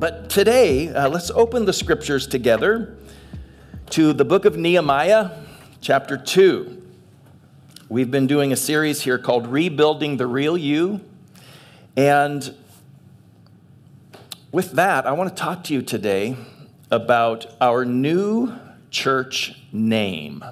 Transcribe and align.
But 0.00 0.30
today, 0.30 0.88
uh, 0.88 1.10
let's 1.10 1.30
open 1.30 1.66
the 1.66 1.74
scriptures 1.74 2.26
together 2.26 2.96
to 3.90 4.14
the 4.14 4.24
book 4.24 4.46
of 4.46 4.56
Nehemiah, 4.56 5.32
chapter 5.82 6.16
2. 6.16 6.82
We've 7.90 8.10
been 8.10 8.26
doing 8.26 8.50
a 8.50 8.56
series 8.56 9.02
here 9.02 9.18
called 9.18 9.46
Rebuilding 9.46 10.16
the 10.16 10.26
Real 10.26 10.56
You. 10.56 11.02
And 11.98 12.54
with 14.50 14.72
that, 14.72 15.06
I 15.06 15.12
want 15.12 15.36
to 15.36 15.38
talk 15.38 15.64
to 15.64 15.74
you 15.74 15.82
today 15.82 16.34
about 16.90 17.54
our 17.60 17.84
new 17.84 18.54
church 18.90 19.60
name. 19.70 20.42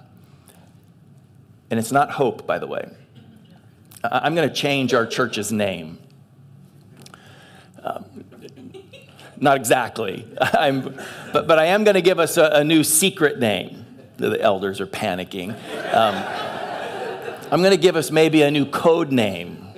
And 1.71 1.81
it's 1.81 1.91
not 1.91 2.11
Hope, 2.11 2.47
by 2.47 2.59
the 2.59 2.67
way. 2.67 2.87
I'm 4.05 4.35
going 4.35 4.47
to 4.47 4.55
change 4.55 4.93
our 4.93 5.07
church's 5.07 5.51
name. 5.51 6.01
Um, 7.83 8.05
not 9.41 9.57
exactly. 9.57 10.27
But, 11.31 11.47
but 11.47 11.59
I 11.59 11.67
am 11.67 11.85
going 11.85 11.95
to 11.95 12.03
give 12.03 12.19
us 12.19 12.37
a, 12.37 12.45
a, 12.55 12.65
new 12.65 12.83
secret 12.83 13.39
name. 13.39 13.85
The 14.17 14.41
elders 14.41 14.81
are 14.81 14.87
panicking. 14.87 15.51
Um, 15.93 16.15
I'm 17.53 17.61
going 17.61 17.73
to 17.73 17.81
give 17.81 17.97
us 17.97 18.11
maybe 18.11 18.43
a 18.43 18.51
new 18.51 18.65
code 18.65 19.13
name, 19.13 19.69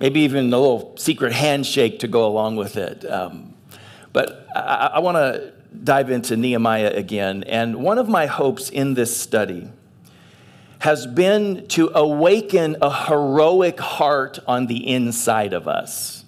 maybe 0.00 0.20
even 0.20 0.52
a 0.52 0.58
little 0.58 0.94
secret 0.98 1.32
handshake 1.32 2.00
to 2.00 2.08
go 2.08 2.26
along 2.26 2.56
with 2.56 2.76
it. 2.76 3.10
Um, 3.10 3.54
but 4.12 4.46
I, 4.54 4.92
I 4.94 4.98
want 4.98 5.16
to 5.16 5.52
dive 5.82 6.10
into 6.10 6.36
Nehemiah 6.36 6.92
again. 6.94 7.42
And 7.44 7.76
one 7.76 7.98
of 7.98 8.08
my 8.08 8.26
hopes 8.26 8.68
in 8.68 8.94
this 8.94 9.16
study 9.16 9.70
has 10.80 11.06
been 11.06 11.66
to 11.68 11.90
awaken 11.94 12.76
a 12.80 13.06
heroic 13.06 13.78
heart 13.80 14.38
on 14.46 14.66
the 14.66 14.88
inside 14.88 15.52
of 15.52 15.68
us. 15.68 16.24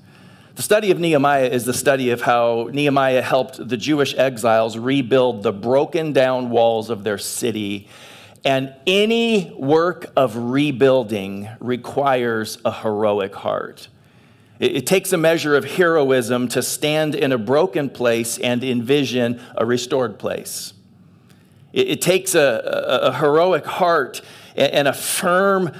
The 0.55 0.63
study 0.63 0.91
of 0.91 1.01
Nehemiah 1.01 1.47
is 1.47 1.65
the 1.65 1.73
study 1.73 2.11
of 2.11 2.21
how 2.21 2.69
Nehemiah 2.71 3.23
helped 3.23 3.67
the 3.67 3.77
Jewish 3.79 4.15
exiles 4.15 4.77
rebuild 4.77 5.43
the 5.43 5.53
broken 5.53 6.13
down 6.13 6.51
walls 6.51 6.91
of 6.91 7.05
their 7.05 7.17
city. 7.17 7.89
And 8.45 8.75
any 8.87 9.55
work 9.57 10.13
of 10.15 10.37
rebuilding 10.37 11.49
requires 11.59 12.59
a 12.67 12.73
heroic 12.73 13.35
heart. 13.35 13.89
It, 14.59 14.87
takes 14.87 15.13
a 15.13 15.17
measure 15.17 15.57
of 15.57 15.65
heroism 15.65 16.49
to 16.49 16.63
stand 16.63 17.15
in 17.15 17.33
a 17.33 17.39
broken 17.39 17.89
place 17.89 18.39
and 18.39 18.63
envision 18.63 19.41
a 19.57 19.65
restored 19.65 20.19
place. 20.19 20.75
It, 21.73 22.03
takes 22.03 22.35
a, 22.35 23.01
a 23.05 23.13
heroic 23.15 23.65
heart 23.65 24.21
and 24.55 24.87
a 24.87 24.93
firm 24.93 25.73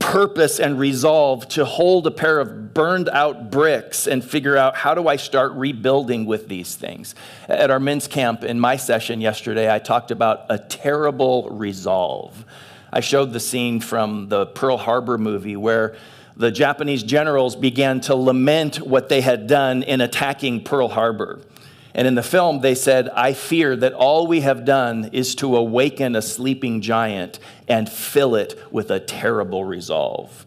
purpose 0.00 0.58
and 0.58 0.78
resolve 0.78 1.46
to 1.46 1.64
hold 1.64 2.06
a 2.06 2.10
pair 2.10 2.40
of 2.40 2.74
burned 2.74 3.08
out 3.10 3.50
bricks 3.50 4.08
and 4.08 4.24
figure 4.24 4.56
out 4.56 4.74
how 4.74 4.94
do 4.94 5.06
I 5.06 5.14
start 5.14 5.52
rebuilding 5.52 6.26
with 6.26 6.48
these 6.48 6.74
things. 6.74 7.14
At 7.48 7.70
our 7.70 7.78
men's 7.78 8.08
camp 8.08 8.42
in 8.42 8.58
my 8.58 8.76
session 8.76 9.20
yesterday, 9.20 9.72
I 9.72 9.78
talked 9.78 10.10
about 10.10 10.46
a 10.48 10.58
terrible 10.58 11.48
resolve. 11.50 12.44
I 12.92 13.00
showed 13.00 13.32
the 13.32 13.38
scene 13.38 13.78
from 13.78 14.28
the 14.28 14.46
Pearl 14.46 14.78
Harbor 14.78 15.16
movie 15.16 15.56
where 15.56 15.94
the 16.36 16.50
Japanese 16.50 17.02
generals 17.02 17.54
began 17.54 18.00
to 18.00 18.16
lament 18.16 18.80
what 18.80 19.10
they 19.10 19.20
had 19.20 19.46
done 19.46 19.82
in 19.82 20.00
attacking 20.00 20.64
Pearl 20.64 20.88
Harbor. 20.88 21.40
And 21.94 22.06
in 22.06 22.14
the 22.14 22.22
film, 22.22 22.60
they 22.60 22.74
said, 22.74 23.08
I 23.10 23.32
fear 23.32 23.74
that 23.76 23.92
all 23.92 24.26
we 24.26 24.40
have 24.40 24.64
done 24.64 25.10
is 25.12 25.34
to 25.36 25.56
awaken 25.56 26.14
a 26.14 26.22
sleeping 26.22 26.80
giant 26.80 27.38
and 27.66 27.90
fill 27.90 28.34
it 28.36 28.60
with 28.70 28.90
a 28.90 29.00
terrible 29.00 29.64
resolve. 29.64 30.46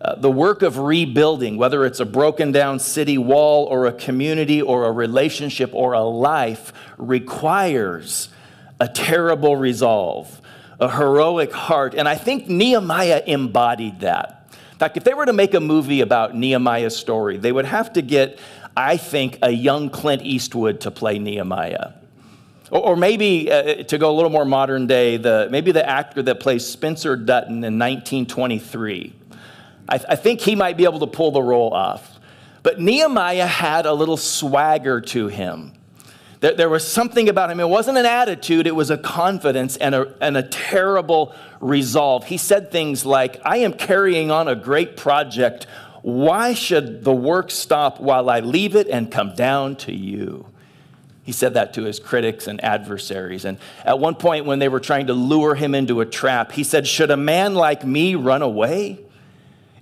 Uh, 0.00 0.14
the 0.14 0.30
work 0.30 0.62
of 0.62 0.78
rebuilding, 0.78 1.56
whether 1.56 1.84
it's 1.84 1.98
a 2.00 2.04
broken 2.04 2.52
down 2.52 2.78
city 2.78 3.18
wall 3.18 3.64
or 3.64 3.86
a 3.86 3.92
community 3.92 4.62
or 4.62 4.86
a 4.86 4.92
relationship 4.92 5.70
or 5.74 5.92
a 5.92 6.02
life, 6.02 6.72
requires 6.96 8.28
a 8.80 8.86
terrible 8.86 9.56
resolve, 9.56 10.40
a 10.78 10.88
heroic 10.88 11.52
heart. 11.52 11.94
And 11.94 12.08
I 12.08 12.14
think 12.14 12.48
Nehemiah 12.48 13.24
embodied 13.26 14.00
that. 14.00 14.46
In 14.52 14.78
fact, 14.78 14.96
if 14.96 15.02
they 15.02 15.14
were 15.14 15.26
to 15.26 15.32
make 15.32 15.54
a 15.54 15.60
movie 15.60 16.00
about 16.00 16.36
Nehemiah's 16.36 16.96
story, 16.96 17.36
they 17.36 17.50
would 17.50 17.64
have 17.64 17.92
to 17.94 18.02
get 18.02 18.38
I 18.78 18.96
think, 18.96 19.40
a 19.42 19.50
young 19.50 19.90
Clint 19.90 20.22
Eastwood 20.22 20.82
to 20.82 20.92
play 20.92 21.18
Nehemiah. 21.18 21.94
Or, 22.70 22.90
or 22.90 22.96
maybe 22.96 23.50
uh, 23.50 23.82
to 23.82 23.98
go 23.98 24.08
a 24.08 24.14
little 24.14 24.30
more 24.30 24.44
modern 24.44 24.86
day, 24.86 25.16
the, 25.16 25.48
maybe 25.50 25.72
the 25.72 25.86
actor 25.86 26.22
that 26.22 26.38
plays 26.38 26.64
Spencer 26.64 27.16
Dutton 27.16 27.64
in 27.64 27.76
1923. 27.76 29.12
I, 29.88 29.98
th- 29.98 30.06
I 30.08 30.14
think 30.14 30.40
he 30.40 30.54
might 30.54 30.76
be 30.76 30.84
able 30.84 31.00
to 31.00 31.08
pull 31.08 31.32
the 31.32 31.42
role 31.42 31.74
off. 31.74 32.20
But 32.62 32.80
Nehemiah 32.80 33.48
had 33.48 33.84
a 33.84 33.92
little 33.92 34.16
swagger 34.16 35.00
to 35.00 35.26
him. 35.26 35.72
There, 36.38 36.54
there 36.54 36.68
was 36.68 36.86
something 36.86 37.28
about 37.28 37.50
him. 37.50 37.58
It 37.58 37.68
wasn't 37.68 37.98
an 37.98 38.06
attitude, 38.06 38.68
it 38.68 38.76
was 38.76 38.90
a 38.90 38.98
confidence 38.98 39.76
and 39.76 39.92
a, 39.92 40.14
and 40.20 40.36
a 40.36 40.44
terrible 40.44 41.34
resolve. 41.60 42.26
He 42.26 42.36
said 42.36 42.70
things 42.70 43.04
like, 43.04 43.40
I 43.44 43.56
am 43.56 43.72
carrying 43.72 44.30
on 44.30 44.46
a 44.46 44.54
great 44.54 44.96
project 44.96 45.66
why 46.02 46.54
should 46.54 47.04
the 47.04 47.12
work 47.12 47.50
stop 47.50 48.00
while 48.00 48.30
I 48.30 48.40
leave 48.40 48.76
it 48.76 48.88
and 48.88 49.10
come 49.10 49.34
down 49.34 49.76
to 49.76 49.92
you? 49.92 50.46
He 51.24 51.32
said 51.32 51.54
that 51.54 51.74
to 51.74 51.82
his 51.82 51.98
critics 51.98 52.46
and 52.46 52.62
adversaries. 52.64 53.44
And 53.44 53.58
at 53.84 53.98
one 53.98 54.14
point, 54.14 54.46
when 54.46 54.60
they 54.60 54.68
were 54.68 54.80
trying 54.80 55.08
to 55.08 55.12
lure 55.12 55.54
him 55.54 55.74
into 55.74 56.00
a 56.00 56.06
trap, 56.06 56.52
he 56.52 56.64
said, 56.64 56.86
Should 56.86 57.10
a 57.10 57.18
man 57.18 57.54
like 57.54 57.84
me 57.84 58.14
run 58.14 58.40
away? 58.40 59.00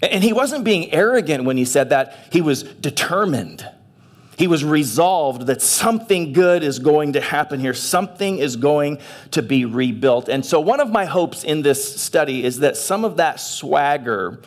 And 0.03 0.25
he 0.25 0.33
wasn't 0.33 0.65
being 0.65 0.93
arrogant 0.93 1.45
when 1.45 1.57
he 1.57 1.65
said 1.65 1.91
that, 1.91 2.17
he 2.33 2.41
was 2.41 2.65
determined. 2.65 3.69
He 4.37 4.49
was 4.49 4.65
resolved 4.65 5.47
that 5.47 5.63
something 5.63 6.33
good 6.33 6.63
is 6.63 6.79
going 6.79 7.13
to 7.13 7.21
happen 7.21 7.61
here, 7.61 7.75
something 7.75 8.39
is 8.39 8.57
going 8.57 8.99
to 9.31 9.41
be 9.41 9.65
rebuilt. 9.65 10.29
And 10.29 10.45
so, 10.45 10.61
one 10.61 10.81
of 10.81 10.91
my 10.91 11.05
hopes 11.05 11.45
in 11.45 11.63
this 11.63 12.01
study 12.01 12.45
is 12.45 12.59
that 12.59 12.77
some 12.77 13.05
of 13.05 13.17
that 13.17 13.41
swagger 13.41 14.41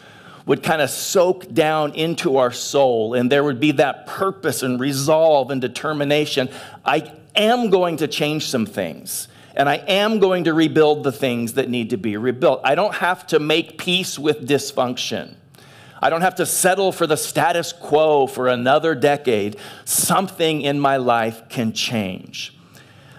would 0.45 0.63
kind 0.63 0.81
of 0.81 0.89
soak 0.89 1.53
down 1.53 1.93
into 1.93 2.37
our 2.37 2.51
soul, 2.51 3.13
and 3.13 3.31
there 3.31 3.43
would 3.43 3.59
be 3.59 3.71
that 3.73 4.07
purpose 4.07 4.63
and 4.63 4.79
resolve 4.79 5.51
and 5.51 5.61
determination. 5.61 6.49
I 6.83 7.11
am 7.35 7.69
going 7.69 7.97
to 7.97 8.07
change 8.07 8.47
some 8.47 8.65
things, 8.65 9.27
and 9.55 9.69
I 9.69 9.75
am 9.75 10.19
going 10.19 10.45
to 10.45 10.53
rebuild 10.53 11.03
the 11.03 11.11
things 11.11 11.53
that 11.53 11.69
need 11.69 11.91
to 11.91 11.97
be 11.97 12.17
rebuilt. 12.17 12.61
I 12.63 12.75
don't 12.75 12.95
have 12.95 13.27
to 13.27 13.39
make 13.39 13.77
peace 13.77 14.17
with 14.17 14.47
dysfunction. 14.47 15.35
I 16.01 16.09
don't 16.09 16.21
have 16.21 16.35
to 16.35 16.45
settle 16.45 16.91
for 16.91 17.05
the 17.05 17.17
status 17.17 17.73
quo 17.73 18.25
for 18.25 18.47
another 18.47 18.95
decade. 18.95 19.57
Something 19.83 20.61
in 20.61 20.79
my 20.79 20.97
life 20.97 21.49
can 21.49 21.73
change. 21.73 22.55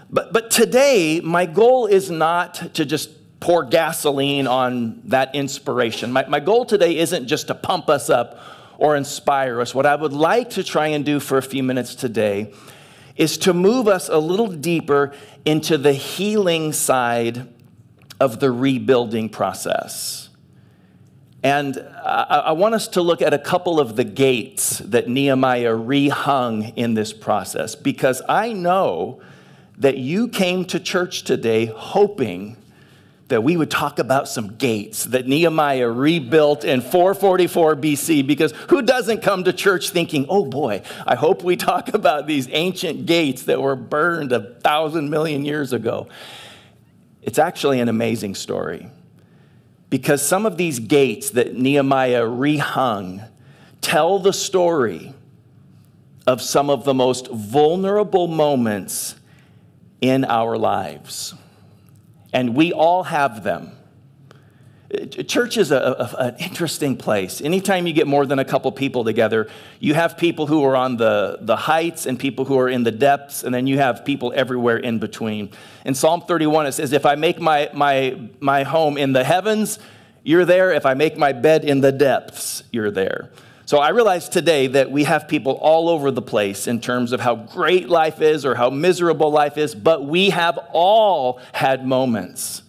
But, 0.08 0.32
but 0.32 0.50
today, 0.50 1.20
my 1.22 1.46
goal 1.46 1.86
is 1.86 2.10
not 2.10 2.74
to 2.74 2.84
just 2.84 3.10
pour 3.40 3.64
gasoline 3.64 4.46
on 4.46 5.00
that 5.06 5.34
inspiration. 5.34 6.12
My, 6.12 6.26
my 6.26 6.40
goal 6.40 6.66
today 6.66 6.98
isn't 6.98 7.26
just 7.26 7.48
to 7.48 7.54
pump 7.54 7.88
us 7.88 8.10
up 8.10 8.38
or 8.76 8.96
inspire 8.96 9.60
us. 9.60 9.74
What 9.74 9.86
I 9.86 9.94
would 9.94 10.12
like 10.12 10.50
to 10.50 10.64
try 10.64 10.88
and 10.88 11.04
do 11.04 11.20
for 11.20 11.38
a 11.38 11.42
few 11.42 11.62
minutes 11.62 11.94
today 11.94 12.52
is 13.16 13.38
to 13.38 13.52
move 13.52 13.88
us 13.88 14.08
a 14.08 14.18
little 14.18 14.48
deeper 14.48 15.12
into 15.44 15.78
the 15.78 15.92
healing 15.92 16.72
side 16.72 17.48
of 18.20 18.40
the 18.40 18.50
rebuilding 18.50 19.28
process. 19.28 20.28
And 21.42 21.78
I, 22.04 22.42
I, 22.46 22.52
want 22.52 22.74
us 22.74 22.88
to 22.88 23.00
look 23.00 23.22
at 23.22 23.32
a 23.32 23.38
couple 23.38 23.80
of 23.80 23.96
the 23.96 24.04
gates 24.04 24.78
that 24.80 25.08
Nehemiah 25.08 25.72
rehung 25.72 26.74
in 26.76 26.92
this 26.92 27.14
process 27.14 27.74
because 27.74 28.20
I 28.28 28.52
know 28.52 29.22
that 29.78 29.96
you 29.96 30.28
came 30.28 30.66
to 30.66 30.78
church 30.78 31.22
today 31.22 31.64
hoping 31.64 32.58
that 33.30 33.42
we 33.42 33.56
would 33.56 33.70
talk 33.70 33.98
about 33.98 34.28
some 34.28 34.56
gates 34.56 35.04
that 35.04 35.26
Nehemiah 35.26 35.88
rebuilt 35.88 36.64
in 36.64 36.80
444 36.80 37.76
BC 37.76 38.26
because 38.26 38.52
who 38.68 38.82
doesn't 38.82 39.22
come 39.22 39.44
to 39.44 39.52
church 39.52 39.90
thinking, 39.90 40.26
oh 40.28 40.44
boy, 40.44 40.82
I 41.06 41.14
hope 41.14 41.42
we 41.42 41.56
talk 41.56 41.88
about 41.94 42.26
these 42.26 42.48
ancient 42.50 43.06
gates 43.06 43.44
that 43.44 43.60
were 43.60 43.76
burned 43.76 44.32
a 44.32 44.54
thousand 44.54 45.10
million 45.10 45.44
years 45.44 45.72
ago? 45.72 46.08
It's 47.22 47.38
actually 47.38 47.80
an 47.80 47.88
amazing 47.88 48.34
story 48.34 48.88
because 49.88 50.22
some 50.26 50.44
of 50.44 50.56
these 50.56 50.78
gates 50.78 51.30
that 51.30 51.54
Nehemiah 51.54 52.22
rehung 52.22 53.28
tell 53.80 54.18
the 54.18 54.32
story 54.32 55.14
of 56.26 56.42
some 56.42 56.68
of 56.68 56.84
the 56.84 56.94
most 56.94 57.28
vulnerable 57.28 58.26
moments 58.26 59.14
in 60.00 60.24
our 60.24 60.56
lives 60.56 61.34
and 62.32 62.54
we 62.54 62.72
all 62.72 63.04
have 63.04 63.42
them. 63.42 63.76
Church 65.28 65.56
is 65.56 65.70
a, 65.70 65.76
a, 65.76 66.22
an 66.24 66.36
interesting 66.38 66.96
place. 66.96 67.40
Anytime 67.40 67.86
you 67.86 67.92
get 67.92 68.08
more 68.08 68.26
than 68.26 68.40
a 68.40 68.44
couple 68.44 68.72
people 68.72 69.04
together, 69.04 69.48
you 69.78 69.94
have 69.94 70.18
people 70.18 70.48
who 70.48 70.64
are 70.64 70.74
on 70.74 70.96
the, 70.96 71.38
the 71.42 71.54
heights 71.54 72.06
and 72.06 72.18
people 72.18 72.44
who 72.44 72.58
are 72.58 72.68
in 72.68 72.82
the 72.82 72.90
depths, 72.90 73.44
and 73.44 73.54
then 73.54 73.68
you 73.68 73.78
have 73.78 74.04
people 74.04 74.32
everywhere 74.34 74.78
in 74.78 74.98
between. 74.98 75.50
In 75.84 75.94
Psalm 75.94 76.22
31, 76.22 76.66
it 76.66 76.72
says, 76.72 76.92
If 76.92 77.06
I 77.06 77.14
make 77.14 77.40
my, 77.40 77.70
my, 77.72 78.18
my 78.40 78.64
home 78.64 78.98
in 78.98 79.12
the 79.12 79.22
heavens, 79.22 79.78
you're 80.24 80.44
there. 80.44 80.72
If 80.72 80.84
I 80.84 80.94
make 80.94 81.16
my 81.16 81.32
bed 81.32 81.64
in 81.64 81.82
the 81.82 81.92
depths, 81.92 82.64
you're 82.72 82.90
there. 82.90 83.30
So 83.70 83.78
I 83.78 83.90
realize 83.90 84.28
today 84.28 84.66
that 84.66 84.90
we 84.90 85.04
have 85.04 85.28
people 85.28 85.52
all 85.52 85.88
over 85.88 86.10
the 86.10 86.20
place 86.20 86.66
in 86.66 86.80
terms 86.80 87.12
of 87.12 87.20
how 87.20 87.36
great 87.36 87.88
life 87.88 88.20
is 88.20 88.44
or 88.44 88.56
how 88.56 88.68
miserable 88.68 89.30
life 89.30 89.56
is, 89.56 89.76
but 89.76 90.04
we 90.04 90.30
have 90.30 90.58
all 90.72 91.40
had 91.52 91.86
moments 91.86 92.62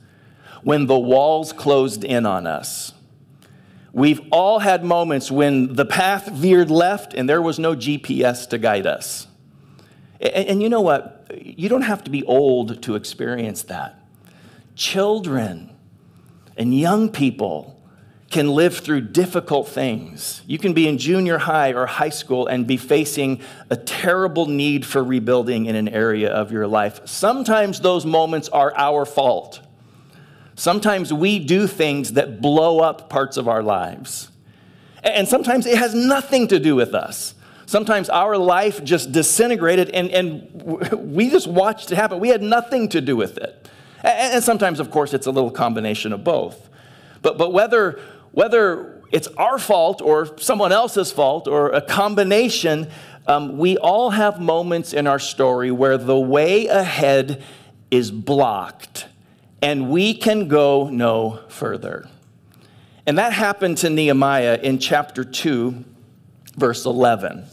when 0.61 0.85
the 0.85 0.99
walls 0.99 1.53
closed 1.53 2.03
in 2.03 2.27
on 2.27 2.45
us. 2.45 2.93
We've 3.91 4.21
all 4.31 4.59
had 4.59 4.83
moments 4.83 5.31
when 5.31 5.73
the 5.73 5.87
path 5.87 6.27
veered 6.27 6.69
left 6.69 7.15
and 7.15 7.27
there 7.27 7.41
was 7.41 7.57
no 7.57 7.75
GPS 7.75 8.47
to 8.49 8.59
guide 8.59 8.85
us. 8.85 9.25
And, 10.19 10.49
and, 10.49 10.61
you 10.61 10.69
know 10.69 10.81
what? 10.81 11.31
You 11.35 11.67
don't 11.67 11.81
have 11.81 12.03
to 12.03 12.11
be 12.11 12.21
old 12.25 12.83
to 12.83 12.93
experience 12.93 13.63
that. 13.63 13.99
Children 14.75 15.75
and 16.55 16.77
young 16.77 17.09
people 17.09 17.80
can 18.31 18.49
live 18.49 18.77
through 18.77 19.01
difficult 19.01 19.67
things. 19.67 20.41
You 20.47 20.57
can 20.57 20.73
be 20.73 20.87
in 20.87 20.97
junior 20.97 21.37
high 21.37 21.73
or 21.73 21.85
high 21.85 22.09
school 22.09 22.47
and 22.47 22.65
be 22.65 22.77
facing 22.77 23.41
a 23.69 23.75
terrible 23.75 24.45
need 24.45 24.85
for 24.85 25.03
rebuilding 25.03 25.65
in 25.65 25.75
an 25.75 25.89
area 25.89 26.29
of 26.29 26.51
your 26.51 26.65
life. 26.65 27.01
Sometimes 27.05 27.81
those 27.81 28.05
moments 28.05 28.47
are 28.49 28.73
our 28.77 29.05
fault. 29.05 29.59
Sometimes 30.55 31.11
we 31.11 31.39
do 31.39 31.67
things 31.67 32.13
that 32.13 32.41
blow 32.41 32.79
up 32.79 33.09
parts 33.09 33.35
of 33.35 33.49
our 33.49 33.61
lives. 33.61 34.31
And 35.03 35.27
sometimes 35.27 35.65
it 35.65 35.77
has 35.77 35.93
nothing 35.93 36.47
to 36.49 36.59
do 36.59 36.75
with 36.75 36.93
us. 36.93 37.35
Sometimes 37.65 38.09
our 38.09 38.37
life 38.37 38.83
just 38.83 39.11
disintegrated 39.11 39.89
and, 39.89 40.09
and 40.09 41.11
we 41.13 41.29
just 41.29 41.47
watched 41.47 41.91
it 41.91 41.95
happen. 41.95 42.19
We 42.19 42.29
had 42.29 42.41
nothing 42.41 42.89
to 42.89 43.01
do 43.01 43.17
with 43.17 43.37
it. 43.37 43.69
And 44.03 44.43
sometimes, 44.43 44.79
of 44.79 44.89
course, 44.89 45.13
it's 45.13 45.27
a 45.27 45.31
little 45.31 45.51
combination 45.51 46.13
of 46.13 46.23
both. 46.23 46.69
But, 47.21 47.37
but 47.37 47.53
whether 47.53 47.99
whether 48.31 49.01
it's 49.11 49.27
our 49.37 49.57
fault 49.57 50.01
or 50.01 50.37
someone 50.37 50.71
else's 50.71 51.11
fault 51.11 51.47
or 51.47 51.69
a 51.69 51.81
combination, 51.81 52.89
um, 53.27 53.57
we 53.57 53.77
all 53.77 54.11
have 54.11 54.39
moments 54.39 54.93
in 54.93 55.07
our 55.07 55.19
story 55.19 55.71
where 55.71 55.97
the 55.97 56.19
way 56.19 56.67
ahead 56.67 57.43
is 57.89 58.09
blocked 58.09 59.07
and 59.61 59.89
we 59.89 60.13
can 60.13 60.47
go 60.47 60.89
no 60.89 61.41
further. 61.49 62.07
And 63.05 63.17
that 63.17 63.33
happened 63.33 63.77
to 63.79 63.89
Nehemiah 63.89 64.59
in 64.61 64.79
chapter 64.79 65.23
2, 65.23 65.83
verse 66.55 66.85
11. 66.85 67.45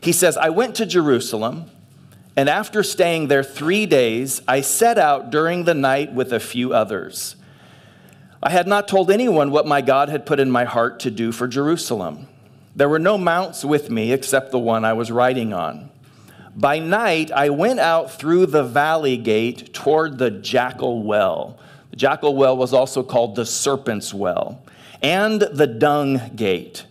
He 0.00 0.12
says, 0.12 0.36
I 0.36 0.50
went 0.50 0.76
to 0.76 0.86
Jerusalem, 0.86 1.70
and 2.36 2.48
after 2.48 2.82
staying 2.82 3.28
there 3.28 3.42
three 3.42 3.86
days, 3.86 4.42
I 4.46 4.60
set 4.60 4.98
out 4.98 5.30
during 5.30 5.64
the 5.64 5.74
night 5.74 6.12
with 6.12 6.32
a 6.32 6.40
few 6.40 6.72
others. 6.72 7.36
I 8.46 8.50
had 8.50 8.68
not 8.68 8.86
told 8.86 9.10
anyone 9.10 9.50
what 9.50 9.66
my 9.66 9.80
God 9.80 10.08
had 10.08 10.24
put 10.24 10.38
in 10.38 10.52
my 10.52 10.62
heart 10.62 11.00
to 11.00 11.10
do 11.10 11.32
for 11.32 11.48
Jerusalem. 11.48 12.28
There 12.76 12.88
were 12.88 13.00
no 13.00 13.18
mounts 13.18 13.64
with 13.64 13.90
me 13.90 14.12
except 14.12 14.52
the 14.52 14.58
one 14.60 14.84
I 14.84 14.92
was 14.92 15.10
riding 15.10 15.52
on. 15.52 15.90
By 16.54 16.78
night, 16.78 17.32
I 17.32 17.48
went 17.48 17.80
out 17.80 18.12
through 18.12 18.46
the 18.46 18.62
valley 18.62 19.16
gate 19.16 19.74
toward 19.74 20.18
the 20.18 20.30
Jackal 20.30 21.02
Well. 21.02 21.58
The 21.90 21.96
Jackal 21.96 22.36
Well 22.36 22.56
was 22.56 22.72
also 22.72 23.02
called 23.02 23.34
the 23.34 23.44
Serpent's 23.44 24.14
Well, 24.14 24.62
and 25.02 25.40
the 25.40 25.66
Dung 25.66 26.20
Gate. 26.36 26.86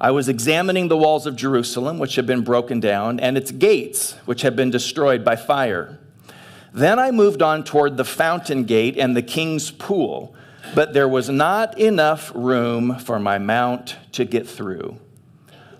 I 0.00 0.12
was 0.12 0.28
examining 0.28 0.86
the 0.86 0.96
walls 0.96 1.26
of 1.26 1.34
Jerusalem, 1.34 1.98
which 1.98 2.14
had 2.14 2.24
been 2.24 2.42
broken 2.42 2.78
down, 2.78 3.18
and 3.18 3.36
its 3.36 3.50
gates, 3.50 4.12
which 4.26 4.42
had 4.42 4.54
been 4.54 4.70
destroyed 4.70 5.24
by 5.24 5.34
fire. 5.34 5.98
Then 6.72 7.00
I 7.00 7.10
moved 7.10 7.42
on 7.42 7.64
toward 7.64 7.96
the 7.96 8.04
Fountain 8.04 8.62
Gate 8.62 8.96
and 8.96 9.16
the 9.16 9.22
King's 9.22 9.72
Pool 9.72 10.36
but 10.74 10.92
there 10.92 11.08
was 11.08 11.28
not 11.28 11.78
enough 11.78 12.32
room 12.34 12.98
for 12.98 13.18
my 13.18 13.38
mount 13.38 13.96
to 14.12 14.24
get 14.24 14.48
through. 14.48 14.98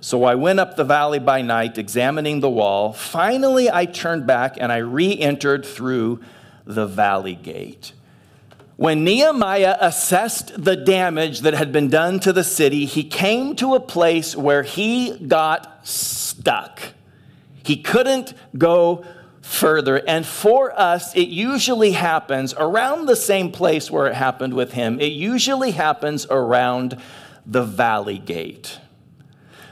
So 0.00 0.24
I 0.24 0.36
went 0.36 0.60
up 0.60 0.76
the 0.76 0.84
valley 0.84 1.18
by 1.18 1.42
night, 1.42 1.76
examining 1.76 2.40
the 2.40 2.50
wall. 2.50 2.92
Finally, 2.92 3.70
I 3.70 3.84
turned 3.84 4.26
back 4.26 4.56
and 4.58 4.70
I 4.70 4.78
re 4.78 5.18
entered 5.18 5.66
through 5.66 6.20
the 6.64 6.86
valley 6.86 7.34
gate. 7.34 7.92
When 8.76 9.02
Nehemiah 9.02 9.76
assessed 9.80 10.62
the 10.62 10.76
damage 10.76 11.40
that 11.40 11.54
had 11.54 11.72
been 11.72 11.88
done 11.88 12.20
to 12.20 12.32
the 12.32 12.44
city, 12.44 12.84
he 12.84 13.02
came 13.02 13.56
to 13.56 13.74
a 13.74 13.80
place 13.80 14.36
where 14.36 14.62
he 14.62 15.18
got 15.18 15.84
stuck. 15.84 16.80
He 17.64 17.76
couldn't 17.76 18.34
go 18.56 19.04
further. 19.48 19.96
And 20.06 20.26
for 20.26 20.78
us, 20.78 21.16
it 21.16 21.28
usually 21.28 21.92
happens 21.92 22.54
around 22.58 23.06
the 23.06 23.16
same 23.16 23.50
place 23.50 23.90
where 23.90 24.06
it 24.06 24.14
happened 24.14 24.52
with 24.52 24.72
him. 24.72 25.00
It 25.00 25.12
usually 25.12 25.70
happens 25.70 26.26
around 26.28 27.00
the 27.46 27.64
valley 27.64 28.18
gate. 28.18 28.78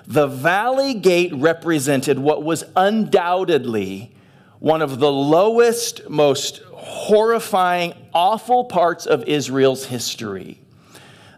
The 0.06 0.26
valley 0.26 0.94
gate 0.94 1.32
represented 1.34 2.18
what 2.18 2.42
was 2.42 2.64
undoubtedly 2.74 4.12
one 4.60 4.80
of 4.80 4.98
the 4.98 5.12
lowest, 5.12 6.08
most 6.08 6.62
horrifying, 6.72 7.92
awful 8.14 8.64
parts 8.64 9.04
of 9.04 9.24
Israel's 9.24 9.84
history. 9.84 10.58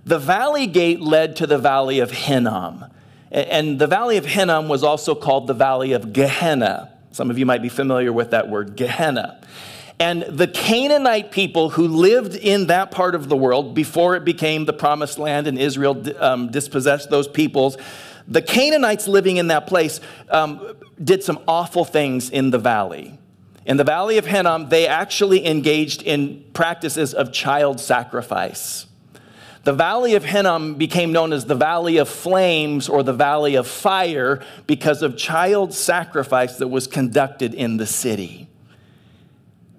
The 0.04 0.20
valley 0.20 0.68
gate 0.68 1.00
led 1.00 1.34
to 1.36 1.46
the 1.46 1.58
valley 1.58 1.98
of 1.98 2.12
Hinnom. 2.12 2.84
And 3.32 3.80
the 3.80 3.88
valley 3.88 4.16
of 4.16 4.26
Hinnom 4.26 4.68
was 4.68 4.84
also 4.84 5.16
called 5.16 5.48
the 5.48 5.54
valley 5.54 5.92
of 5.92 6.12
Gehenna. 6.12 6.92
Some 7.18 7.32
of 7.32 7.38
you 7.38 7.46
might 7.46 7.62
be 7.62 7.68
familiar 7.68 8.12
with 8.12 8.30
that 8.30 8.48
word, 8.48 8.76
Gehenna. 8.76 9.40
And 9.98 10.22
the 10.22 10.46
Canaanite 10.46 11.32
people 11.32 11.70
who 11.70 11.88
lived 11.88 12.36
in 12.36 12.68
that 12.68 12.92
part 12.92 13.16
of 13.16 13.28
the 13.28 13.36
world 13.36 13.74
before 13.74 14.14
it 14.14 14.24
became 14.24 14.66
the 14.66 14.72
promised 14.72 15.18
land 15.18 15.48
and 15.48 15.58
Israel 15.58 16.00
um, 16.22 16.52
dispossessed 16.52 17.10
those 17.10 17.26
peoples, 17.26 17.76
the 18.28 18.40
Canaanites 18.40 19.08
living 19.08 19.36
in 19.36 19.48
that 19.48 19.66
place 19.66 20.00
um, 20.30 20.76
did 21.02 21.24
some 21.24 21.40
awful 21.48 21.84
things 21.84 22.30
in 22.30 22.50
the 22.50 22.58
valley. 22.58 23.18
In 23.66 23.78
the 23.78 23.82
valley 23.82 24.18
of 24.18 24.24
Hinnom, 24.26 24.68
they 24.68 24.86
actually 24.86 25.44
engaged 25.44 26.02
in 26.02 26.44
practices 26.52 27.14
of 27.14 27.32
child 27.32 27.80
sacrifice. 27.80 28.86
The 29.68 29.74
valley 29.74 30.14
of 30.14 30.24
Hinnom 30.24 30.76
became 30.76 31.12
known 31.12 31.30
as 31.30 31.44
the 31.44 31.54
valley 31.54 31.98
of 31.98 32.08
flames 32.08 32.88
or 32.88 33.02
the 33.02 33.12
valley 33.12 33.54
of 33.54 33.66
fire 33.66 34.42
because 34.66 35.02
of 35.02 35.18
child 35.18 35.74
sacrifice 35.74 36.56
that 36.56 36.68
was 36.68 36.86
conducted 36.86 37.52
in 37.52 37.76
the 37.76 37.84
city, 37.84 38.48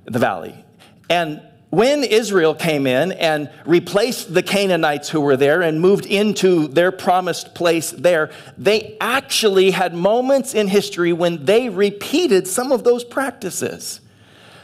the 0.05 0.19
valley. 0.19 0.63
And 1.09 1.41
when 1.71 2.03
Israel 2.03 2.53
came 2.53 2.85
in 2.85 3.13
and 3.13 3.49
replaced 3.65 4.31
the 4.31 4.43
Canaanites 4.43 5.09
who 5.09 5.21
were 5.21 5.35
there 5.35 5.63
and 5.63 5.81
moved 5.81 6.05
into 6.05 6.67
their 6.67 6.91
promised 6.91 7.55
place 7.55 7.89
there, 7.89 8.29
they 8.59 8.95
actually 9.01 9.71
had 9.71 9.95
moments 9.95 10.53
in 10.53 10.67
history 10.67 11.13
when 11.13 11.45
they 11.45 11.67
repeated 11.67 12.45
some 12.45 12.71
of 12.71 12.83
those 12.83 13.03
practices. 13.03 14.01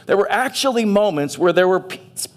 There 0.06 0.16
were 0.16 0.30
actually 0.30 0.84
moments 0.84 1.36
where 1.36 1.52
there 1.52 1.66
were 1.66 1.84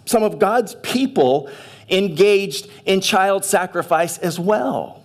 some 0.05 0.23
of 0.23 0.39
God's 0.39 0.73
people 0.81 1.51
engaged 1.89 2.69
in 2.85 3.01
child 3.01 3.45
sacrifice 3.45 4.17
as 4.17 4.39
well. 4.39 5.03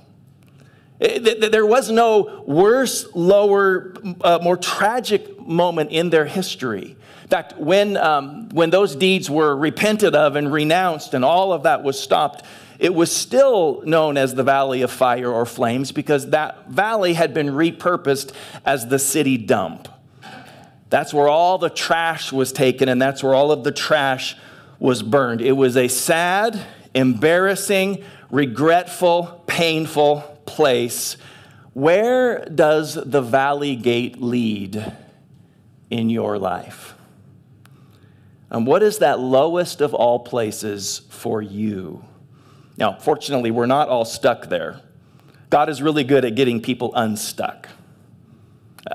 There 0.99 1.67
was 1.67 1.91
no 1.91 2.45
worse, 2.47 3.07
lower, 3.15 3.95
uh, 4.21 4.39
more 4.43 4.57
tragic 4.57 5.41
moment 5.41 5.91
in 5.91 6.11
their 6.11 6.25
history. 6.25 6.97
In 7.23 7.29
fact, 7.29 7.59
when, 7.59 7.97
um, 7.97 8.49
when 8.51 8.71
those 8.71 8.95
deeds 8.95 9.29
were 9.29 9.57
repented 9.57 10.15
of 10.15 10.37
and 10.37 10.53
renounced 10.53 11.15
and 11.15 11.25
all 11.25 11.53
of 11.53 11.65
that 11.65 11.83
was 11.83 11.99
stopped, 11.99 12.45
it 12.79 12.95
was 12.95 13.15
still 13.15 13.83
known 13.85 14.17
as 14.17 14.35
the 14.35 14.43
Valley 14.43 14.83
of 14.83 14.91
Fire 14.91 15.31
or 15.31 15.47
Flames 15.47 15.91
because 15.91 16.31
that 16.31 16.71
valley 16.71 17.15
had 17.15 17.33
been 17.33 17.49
repurposed 17.49 18.33
as 18.65 18.89
the 18.89 18.99
city 18.99 19.37
dump. 19.37 19.89
That's 20.91 21.15
where 21.15 21.29
all 21.29 21.59
the 21.59 21.71
trash 21.71 22.31
was 22.31 22.53
taken 22.53 22.89
and 22.89 23.01
that's 23.01 23.23
where 23.23 23.35
all 23.35 23.51
of 23.53 23.65
the 23.65 23.73
trash 23.73 24.37
was 24.79 25.03
burned. 25.03 25.41
It 25.41 25.53
was 25.53 25.77
a 25.77 25.89
sad, 25.89 26.61
embarrassing, 26.95 28.05
regretful, 28.31 29.43
painful 29.47 30.21
place. 30.47 31.17
Where 31.73 32.45
does 32.45 32.95
the 32.95 33.23
valley 33.23 33.77
gate 33.77 34.21
lead 34.21 34.93
in 35.91 36.11
your 36.11 36.39
life? 36.39 36.95
And 38.51 38.67
what 38.67 38.83
is 38.83 38.99
that 38.99 39.19
lowest 39.19 39.81
of 39.81 39.95
all 39.95 40.21
places 40.21 41.03
for 41.11 41.43
you? 41.43 42.05
Now, 42.77 42.95
fortunately, 42.95 43.51
we're 43.51 43.67
not 43.67 43.89
all 43.89 44.05
stuck 44.05 44.49
there. 44.49 44.81
God 45.51 45.69
is 45.69 45.81
really 45.81 46.05
good 46.05 46.25
at 46.25 46.35
getting 46.35 46.61
people 46.61 46.93
unstuck. 46.95 47.69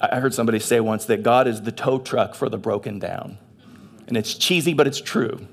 I 0.02 0.20
heard 0.20 0.34
somebody 0.34 0.60
say 0.60 0.80
once 0.80 1.06
that 1.06 1.24
God 1.24 1.48
is 1.48 1.62
the 1.62 1.72
tow 1.72 2.00
truck 2.00 2.36
for 2.36 2.48
the 2.48 2.58
broken 2.58 3.00
down. 3.00 3.38
And 4.08 4.18
it's 4.18 4.36
cheesy, 4.36 4.74
but 4.74 4.88
it's 4.88 5.02
true. 5.02 5.48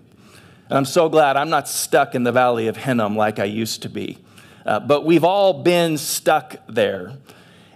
And 0.68 0.76
I'm 0.76 0.84
so 0.84 1.08
glad 1.08 1.36
I'm 1.36 1.50
not 1.50 1.68
stuck 1.68 2.14
in 2.14 2.24
the 2.24 2.32
valley 2.32 2.66
of 2.68 2.76
Hinnom 2.76 3.16
like 3.16 3.38
I 3.38 3.44
used 3.44 3.82
to 3.82 3.88
be. 3.88 4.18
Uh, 4.64 4.80
but 4.80 5.04
we've 5.04 5.24
all 5.24 5.62
been 5.62 5.96
stuck 5.96 6.56
there. 6.66 7.12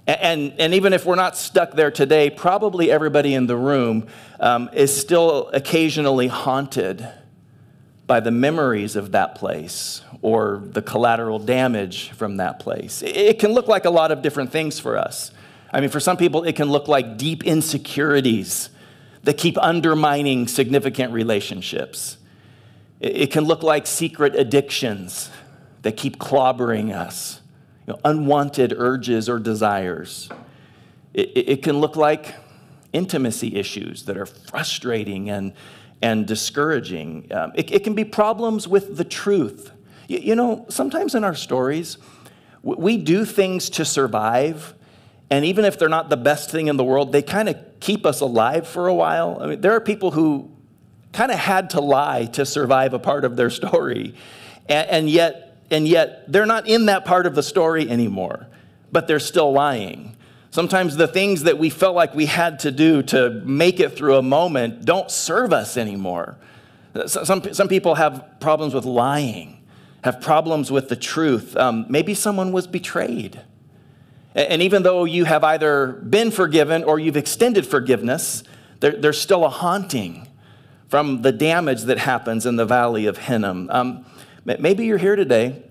And, 0.06 0.54
and, 0.58 0.74
even 0.74 0.92
if 0.92 1.06
we're 1.06 1.14
not 1.14 1.36
stuck 1.36 1.72
there 1.72 1.92
today, 1.92 2.30
probably 2.30 2.90
everybody 2.90 3.32
in 3.32 3.46
the 3.46 3.56
room 3.56 4.08
um, 4.40 4.68
is 4.72 4.98
still 4.98 5.48
occasionally 5.52 6.26
haunted 6.26 7.06
by 8.08 8.18
the 8.18 8.32
memories 8.32 8.96
of 8.96 9.12
that 9.12 9.36
place 9.36 10.02
or 10.20 10.62
the 10.64 10.82
collateral 10.82 11.38
damage 11.38 12.10
from 12.10 12.38
that 12.38 12.58
place. 12.58 13.02
It 13.02 13.38
can 13.38 13.52
look 13.52 13.68
like 13.68 13.84
a 13.84 13.90
lot 13.90 14.10
of 14.10 14.20
different 14.20 14.50
things 14.50 14.80
for 14.80 14.98
us. 14.98 15.30
I 15.72 15.80
mean, 15.80 15.90
for 15.90 16.00
some 16.00 16.16
people, 16.16 16.42
it 16.42 16.56
can 16.56 16.70
look 16.70 16.88
like 16.88 17.16
deep 17.16 17.44
insecurities 17.44 18.70
that 19.22 19.38
keep 19.38 19.56
undermining 19.58 20.48
significant 20.48 21.12
relationships. 21.12 22.16
It 23.00 23.32
can 23.32 23.44
look 23.44 23.62
like 23.62 23.86
secret 23.86 24.34
addictions 24.36 25.30
that 25.82 25.96
keep 25.96 26.18
clobbering 26.18 26.94
us, 26.94 27.40
you 27.86 27.94
know, 27.94 28.00
unwanted 28.04 28.74
urges 28.76 29.28
or 29.28 29.38
desires. 29.38 30.28
It, 31.14 31.32
it, 31.34 31.62
can 31.62 31.80
look 31.80 31.96
like 31.96 32.34
intimacy 32.92 33.56
issues 33.56 34.04
that 34.04 34.18
are 34.18 34.26
frustrating 34.26 35.30
and, 35.30 35.54
and 36.02 36.26
discouraging. 36.26 37.26
Um, 37.32 37.52
it, 37.54 37.72
it, 37.72 37.84
can 37.84 37.94
be 37.94 38.04
problems 38.04 38.68
with 38.68 38.98
the 38.98 39.04
truth. 39.04 39.72
You, 40.06 40.18
you 40.18 40.34
know, 40.34 40.66
sometimes 40.68 41.14
in 41.14 41.24
our 41.24 41.34
stories, 41.34 41.96
we 42.62 42.98
do 42.98 43.24
things 43.24 43.70
to 43.70 43.84
survive, 43.86 44.74
and 45.30 45.46
even 45.46 45.64
if 45.64 45.78
they're 45.78 45.88
not 45.88 46.10
the 46.10 46.16
best 46.18 46.50
thing 46.50 46.66
in 46.66 46.76
the 46.76 46.84
world, 46.84 47.12
they 47.12 47.22
kind 47.22 47.48
of 47.48 47.56
keep 47.80 48.04
us 48.04 48.20
alive 48.20 48.68
for 48.68 48.86
a 48.86 48.94
while. 48.94 49.38
I 49.40 49.46
mean, 49.46 49.60
there 49.62 49.72
are 49.72 49.80
people 49.80 50.10
who 50.10 50.49
kind 51.12 51.32
of 51.32 51.38
had 51.38 51.70
to 51.70 51.80
lie 51.80 52.26
to 52.26 52.46
survive 52.46 52.94
a 52.94 52.98
part 52.98 53.24
of 53.24 53.36
their 53.36 53.50
story. 53.50 54.14
And, 54.68 54.88
and, 54.88 55.10
yet, 55.10 55.56
and 55.70 55.86
yet, 55.86 56.30
they're 56.30 56.46
not 56.46 56.68
in 56.68 56.86
that 56.86 57.04
part 57.04 57.26
of 57.26 57.34
the 57.34 57.42
story 57.42 57.88
anymore, 57.90 58.46
but 58.92 59.06
they're 59.06 59.18
still 59.18 59.52
lying. 59.52 60.16
Sometimes 60.50 60.96
the 60.96 61.06
things 61.06 61.44
that 61.44 61.58
we 61.58 61.70
felt 61.70 61.94
like 61.94 62.14
we 62.14 62.26
had 62.26 62.58
to 62.60 62.72
do 62.72 63.02
to 63.04 63.30
make 63.44 63.78
it 63.78 63.96
through 63.96 64.16
a 64.16 64.22
moment 64.22 64.84
don't 64.84 65.10
serve 65.10 65.52
us 65.52 65.76
anymore. 65.76 66.36
Some, 67.06 67.52
some 67.52 67.68
people 67.68 67.94
have 67.94 68.40
problems 68.40 68.74
with 68.74 68.84
lying, 68.84 69.62
have 70.02 70.20
problems 70.20 70.72
with 70.72 70.88
the 70.88 70.96
truth. 70.96 71.56
Um, 71.56 71.86
maybe 71.88 72.14
someone 72.14 72.50
was 72.50 72.66
betrayed. 72.66 73.40
And 74.34 74.62
even 74.62 74.82
though 74.82 75.04
you 75.04 75.24
have 75.24 75.44
either 75.44 75.88
been 75.88 76.30
forgiven 76.30 76.82
or 76.82 76.98
you've 76.98 77.16
extended 77.16 77.66
forgiveness, 77.66 78.42
there, 78.80 78.92
there's 78.92 79.20
still 79.20 79.44
a 79.44 79.48
haunting 79.48 80.28
from 80.90 81.22
the 81.22 81.30
damage 81.30 81.82
that 81.82 81.98
happens 81.98 82.44
in 82.44 82.56
the 82.56 82.66
valley 82.66 83.06
of 83.06 83.16
Hinnom. 83.16 83.70
Um, 83.70 84.04
maybe 84.44 84.84
you're 84.84 84.98
here 84.98 85.14
today 85.14 85.62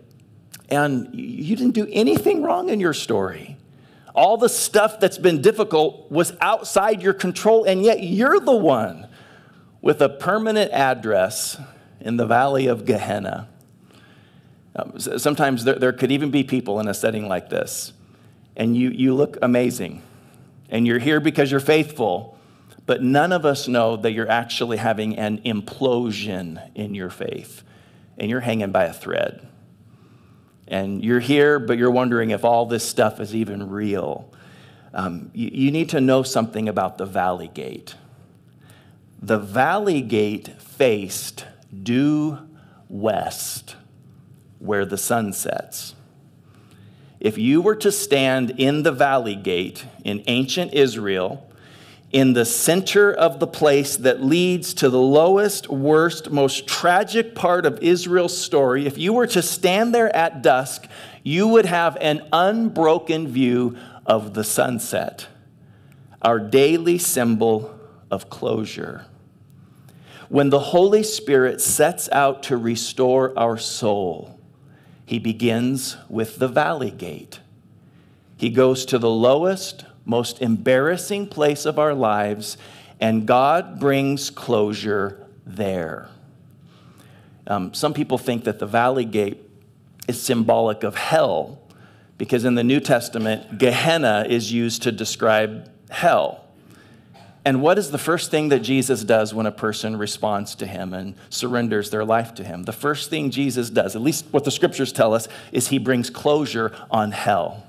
and 0.69 1.13
you 1.13 1.57
didn't 1.57 1.73
do 1.73 1.87
anything 1.91 2.41
wrong 2.41 2.69
in 2.69 2.79
your 2.79 2.93
story. 2.93 3.57
All 4.15 4.37
the 4.37 4.47
stuff 4.47 4.99
that's 4.99 5.17
been 5.17 5.41
difficult 5.41 6.09
was 6.09 6.33
outside 6.39 7.01
your 7.01 7.13
control, 7.13 7.65
and 7.65 7.83
yet 7.83 8.01
you're 8.01 8.39
the 8.39 8.55
one 8.55 9.07
with 9.81 10.01
a 10.01 10.09
permanent 10.09 10.71
address 10.71 11.59
in 11.99 12.17
the 12.17 12.25
valley 12.25 12.67
of 12.67 12.85
Gehenna. 12.85 13.49
Um, 14.75 14.99
sometimes 14.99 15.65
there, 15.65 15.75
there 15.75 15.93
could 15.93 16.11
even 16.11 16.31
be 16.31 16.43
people 16.43 16.79
in 16.79 16.87
a 16.87 16.93
setting 16.93 17.27
like 17.27 17.49
this, 17.49 17.91
and 18.55 18.75
you, 18.75 18.89
you 18.89 19.13
look 19.13 19.37
amazing, 19.41 20.01
and 20.69 20.87
you're 20.87 20.99
here 20.99 21.19
because 21.19 21.51
you're 21.51 21.59
faithful, 21.59 22.38
but 22.89 23.03
none 23.03 23.31
of 23.31 23.45
us 23.45 23.67
know 23.67 23.97
that 23.97 24.13
you're 24.13 24.31
actually 24.31 24.77
having 24.77 25.15
an 25.15 25.37
implosion 25.43 26.71
in 26.73 26.95
your 26.95 27.11
faith 27.11 27.61
and 28.17 28.31
you're 28.31 28.39
hanging 28.39 28.71
by 28.71 28.85
a 28.85 28.93
thread. 28.93 29.47
And 30.67 31.05
you're 31.05 31.19
here, 31.19 31.59
but 31.59 31.77
you're 31.77 31.91
wondering 31.91 32.31
if 32.31 32.43
all 32.43 32.65
this 32.65 32.83
stuff 32.83 33.19
is 33.19 33.35
even 33.35 33.69
real. 33.69 34.33
Um, 34.91 35.29
you, 35.35 35.51
you 35.53 35.71
need 35.71 35.89
to 35.89 36.01
know 36.01 36.23
something 36.23 36.67
about 36.67 36.97
the 36.97 37.05
Valley 37.05 37.51
Gate. 37.53 37.93
The 39.21 39.37
Valley 39.37 40.01
Gate 40.01 40.47
faced 40.59 41.45
due 41.83 42.39
west, 42.87 43.75
where 44.57 44.83
the 44.83 44.97
sun 44.97 45.31
sets. 45.33 45.93
If 47.19 47.37
you 47.37 47.61
were 47.61 47.75
to 47.75 47.91
stand 47.91 48.55
in 48.57 48.81
the 48.81 48.91
Valley 48.91 49.35
Gate 49.35 49.85
in 50.03 50.23
ancient 50.25 50.73
Israel, 50.73 51.45
in 52.11 52.33
the 52.33 52.45
center 52.45 53.13
of 53.13 53.39
the 53.39 53.47
place 53.47 53.97
that 53.97 54.23
leads 54.23 54.73
to 54.75 54.89
the 54.89 55.01
lowest, 55.01 55.69
worst, 55.69 56.31
most 56.31 56.67
tragic 56.67 57.35
part 57.35 57.65
of 57.65 57.79
Israel's 57.83 58.35
story, 58.35 58.87
if 58.87 58.97
you 58.97 59.13
were 59.13 59.27
to 59.27 59.41
stand 59.41 59.93
there 59.93 60.13
at 60.15 60.41
dusk, 60.41 60.87
you 61.23 61.47
would 61.47 61.65
have 61.65 61.97
an 62.01 62.27
unbroken 62.33 63.27
view 63.27 63.77
of 64.07 64.33
the 64.33 64.43
sunset, 64.43 65.27
our 66.21 66.39
daily 66.39 66.97
symbol 66.97 67.79
of 68.09 68.29
closure. 68.29 69.05
When 70.29 70.49
the 70.49 70.59
Holy 70.59 71.03
Spirit 71.03 71.61
sets 71.61 72.09
out 72.11 72.43
to 72.43 72.57
restore 72.57 73.37
our 73.37 73.57
soul, 73.57 74.39
he 75.05 75.19
begins 75.19 75.97
with 76.07 76.37
the 76.37 76.47
valley 76.47 76.91
gate. 76.91 77.39
He 78.37 78.49
goes 78.49 78.85
to 78.85 78.97
the 78.97 79.09
lowest, 79.09 79.85
most 80.05 80.41
embarrassing 80.41 81.27
place 81.27 81.65
of 81.65 81.79
our 81.79 81.93
lives, 81.93 82.57
and 82.99 83.25
God 83.25 83.79
brings 83.79 84.29
closure 84.29 85.25
there. 85.45 86.09
Um, 87.47 87.73
some 87.73 87.93
people 87.93 88.17
think 88.17 88.43
that 88.43 88.59
the 88.59 88.65
valley 88.65 89.05
gate 89.05 89.41
is 90.07 90.21
symbolic 90.21 90.83
of 90.83 90.95
hell 90.95 91.59
because 92.17 92.43
in 92.43 92.55
the 92.55 92.63
New 92.63 92.79
Testament, 92.79 93.57
Gehenna 93.57 94.25
is 94.27 94.51
used 94.51 94.83
to 94.83 94.91
describe 94.91 95.71
hell. 95.89 96.43
And 97.45 97.61
what 97.61 97.77
is 97.79 97.89
the 97.89 97.97
first 97.97 98.29
thing 98.29 98.49
that 98.49 98.59
Jesus 98.59 99.03
does 99.03 99.33
when 99.33 99.45
a 99.45 99.51
person 99.51 99.97
responds 99.97 100.53
to 100.55 100.67
him 100.67 100.93
and 100.93 101.15
surrenders 101.29 101.89
their 101.89 102.03
life 102.03 102.35
to 102.35 102.43
him? 102.43 102.63
The 102.63 102.73
first 102.73 103.09
thing 103.09 103.31
Jesus 103.31 103.69
does, 103.69 103.95
at 103.95 104.01
least 104.01 104.25
what 104.31 104.43
the 104.43 104.51
scriptures 104.51 104.91
tell 104.91 105.13
us, 105.13 105.27
is 105.51 105.69
he 105.69 105.79
brings 105.79 106.09
closure 106.09 106.75
on 106.91 107.11
hell. 107.11 107.63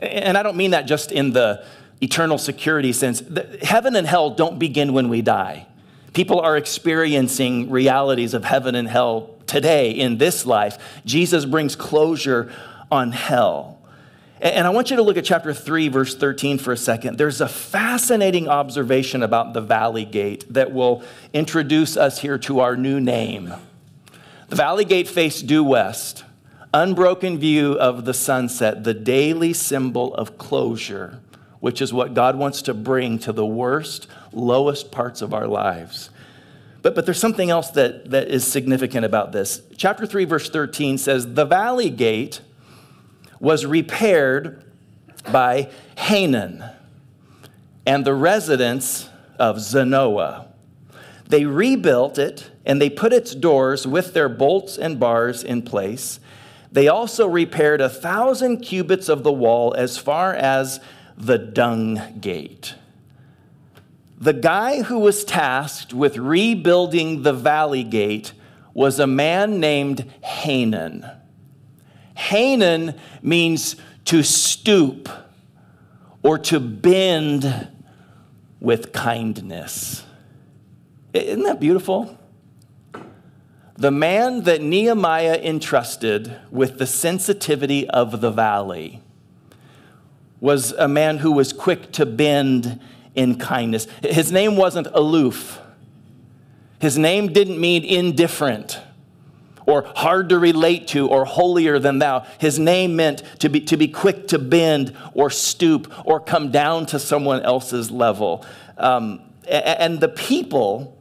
And 0.00 0.38
I 0.38 0.42
don't 0.42 0.56
mean 0.56 0.72
that 0.72 0.86
just 0.86 1.12
in 1.12 1.32
the 1.32 1.64
eternal 2.00 2.38
security 2.38 2.92
sense. 2.92 3.22
Heaven 3.62 3.96
and 3.96 4.06
hell 4.06 4.30
don't 4.30 4.58
begin 4.58 4.92
when 4.92 5.08
we 5.08 5.22
die. 5.22 5.66
People 6.12 6.40
are 6.40 6.56
experiencing 6.56 7.70
realities 7.70 8.34
of 8.34 8.44
heaven 8.44 8.74
and 8.74 8.88
hell 8.88 9.34
today 9.46 9.90
in 9.90 10.18
this 10.18 10.46
life. 10.46 11.00
Jesus 11.04 11.44
brings 11.44 11.76
closure 11.76 12.52
on 12.90 13.12
hell. 13.12 13.78
And 14.40 14.66
I 14.68 14.70
want 14.70 14.90
you 14.90 14.96
to 14.96 15.02
look 15.02 15.16
at 15.16 15.24
chapter 15.24 15.52
3, 15.52 15.88
verse 15.88 16.16
13 16.16 16.58
for 16.58 16.72
a 16.72 16.76
second. 16.76 17.18
There's 17.18 17.40
a 17.40 17.48
fascinating 17.48 18.46
observation 18.46 19.24
about 19.24 19.52
the 19.52 19.60
valley 19.60 20.04
gate 20.04 20.44
that 20.54 20.72
will 20.72 21.02
introduce 21.32 21.96
us 21.96 22.20
here 22.20 22.38
to 22.38 22.60
our 22.60 22.76
new 22.76 23.00
name. 23.00 23.52
The 24.48 24.56
valley 24.56 24.84
gate 24.84 25.08
faced 25.08 25.48
due 25.48 25.64
west 25.64 26.22
unbroken 26.72 27.38
view 27.38 27.72
of 27.74 28.04
the 28.04 28.14
sunset, 28.14 28.84
the 28.84 28.94
daily 28.94 29.52
symbol 29.52 30.14
of 30.14 30.38
closure, 30.38 31.20
which 31.60 31.80
is 31.80 31.92
what 31.92 32.14
God 32.14 32.36
wants 32.36 32.62
to 32.62 32.74
bring 32.74 33.18
to 33.20 33.32
the 33.32 33.46
worst, 33.46 34.06
lowest 34.32 34.90
parts 34.90 35.22
of 35.22 35.32
our 35.32 35.46
lives. 35.46 36.10
But, 36.82 36.94
but 36.94 37.06
there's 37.06 37.20
something 37.20 37.50
else 37.50 37.70
that, 37.70 38.10
that 38.10 38.28
is 38.28 38.46
significant 38.46 39.04
about 39.04 39.32
this. 39.32 39.62
Chapter 39.76 40.06
3, 40.06 40.24
verse 40.24 40.48
13 40.50 40.98
says, 40.98 41.34
The 41.34 41.44
valley 41.44 41.90
gate 41.90 42.40
was 43.40 43.66
repaired 43.66 44.64
by 45.30 45.70
Hanan 45.96 46.64
and 47.86 48.04
the 48.04 48.14
residents 48.14 49.08
of 49.38 49.56
Zanoah. 49.56 50.46
They 51.26 51.44
rebuilt 51.44 52.18
it 52.18 52.50
and 52.64 52.80
they 52.80 52.90
put 52.90 53.12
its 53.12 53.34
doors 53.34 53.86
with 53.86 54.14
their 54.14 54.28
bolts 54.28 54.78
and 54.78 55.00
bars 55.00 55.42
in 55.42 55.62
place 55.62 56.20
they 56.70 56.88
also 56.88 57.26
repaired 57.26 57.80
a 57.80 57.88
thousand 57.88 58.58
cubits 58.58 59.08
of 59.08 59.22
the 59.22 59.32
wall 59.32 59.74
as 59.74 59.96
far 59.98 60.34
as 60.34 60.80
the 61.16 61.38
dung 61.38 62.00
gate. 62.20 62.74
The 64.18 64.32
guy 64.32 64.82
who 64.82 64.98
was 64.98 65.24
tasked 65.24 65.94
with 65.94 66.16
rebuilding 66.16 67.22
the 67.22 67.32
valley 67.32 67.84
gate 67.84 68.32
was 68.74 68.98
a 68.98 69.06
man 69.06 69.60
named 69.60 70.00
Hanan. 70.22 71.08
Hanan 72.14 72.94
means 73.22 73.76
to 74.06 74.22
stoop 74.22 75.08
or 76.22 76.36
to 76.38 76.58
bend 76.58 77.68
with 78.60 78.92
kindness. 78.92 80.04
Isn't 81.12 81.44
that 81.44 81.60
beautiful? 81.60 82.17
The 83.78 83.92
man 83.92 84.42
that 84.42 84.60
Nehemiah 84.60 85.38
entrusted 85.40 86.34
with 86.50 86.78
the 86.78 86.86
sensitivity 86.86 87.88
of 87.88 88.20
the 88.20 88.32
valley 88.32 89.00
was 90.40 90.72
a 90.72 90.88
man 90.88 91.18
who 91.18 91.30
was 91.30 91.52
quick 91.52 91.92
to 91.92 92.04
bend 92.04 92.80
in 93.14 93.38
kindness. 93.38 93.86
His 94.02 94.32
name 94.32 94.56
wasn't 94.56 94.88
aloof, 94.88 95.60
his 96.80 96.98
name 96.98 97.32
didn't 97.32 97.60
mean 97.60 97.84
indifferent 97.84 98.80
or 99.64 99.84
hard 99.94 100.30
to 100.30 100.40
relate 100.40 100.88
to 100.88 101.06
or 101.08 101.24
holier 101.24 101.78
than 101.78 102.00
thou. 102.00 102.26
His 102.40 102.58
name 102.58 102.96
meant 102.96 103.22
to 103.38 103.48
be, 103.48 103.60
to 103.60 103.76
be 103.76 103.86
quick 103.86 104.26
to 104.28 104.40
bend 104.40 104.96
or 105.14 105.30
stoop 105.30 105.92
or 106.04 106.18
come 106.18 106.50
down 106.50 106.86
to 106.86 106.98
someone 106.98 107.42
else's 107.42 107.92
level. 107.92 108.44
Um, 108.76 109.20
and 109.46 110.00
the 110.00 110.08
people 110.08 110.97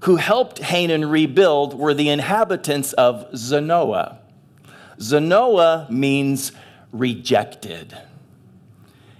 who 0.00 0.16
helped 0.16 0.58
Hanan 0.58 1.04
rebuild 1.08 1.74
were 1.74 1.94
the 1.94 2.08
inhabitants 2.08 2.92
of 2.94 3.30
Zanoah. 3.32 4.18
Zanoah 4.98 5.88
means 5.90 6.52
rejected, 6.92 7.96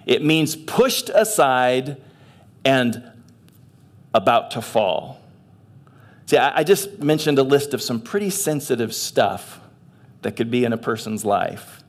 it 0.07 0.25
means 0.25 0.57
pushed 0.57 1.09
aside 1.11 2.01
and 2.65 3.03
about 4.13 4.51
to 4.53 4.63
fall. 4.63 5.21
See, 6.27 6.37
I 6.37 6.63
just 6.63 7.01
mentioned 7.01 7.39
a 7.39 7.43
list 7.43 7.75
of 7.75 7.83
some 7.83 8.01
pretty 8.01 8.31
sensitive 8.31 8.95
stuff 8.95 9.61
that 10.23 10.37
could 10.37 10.51
be 10.51 10.65
in 10.65 10.73
a 10.73 10.79
person's 10.79 11.25
life. 11.25 11.83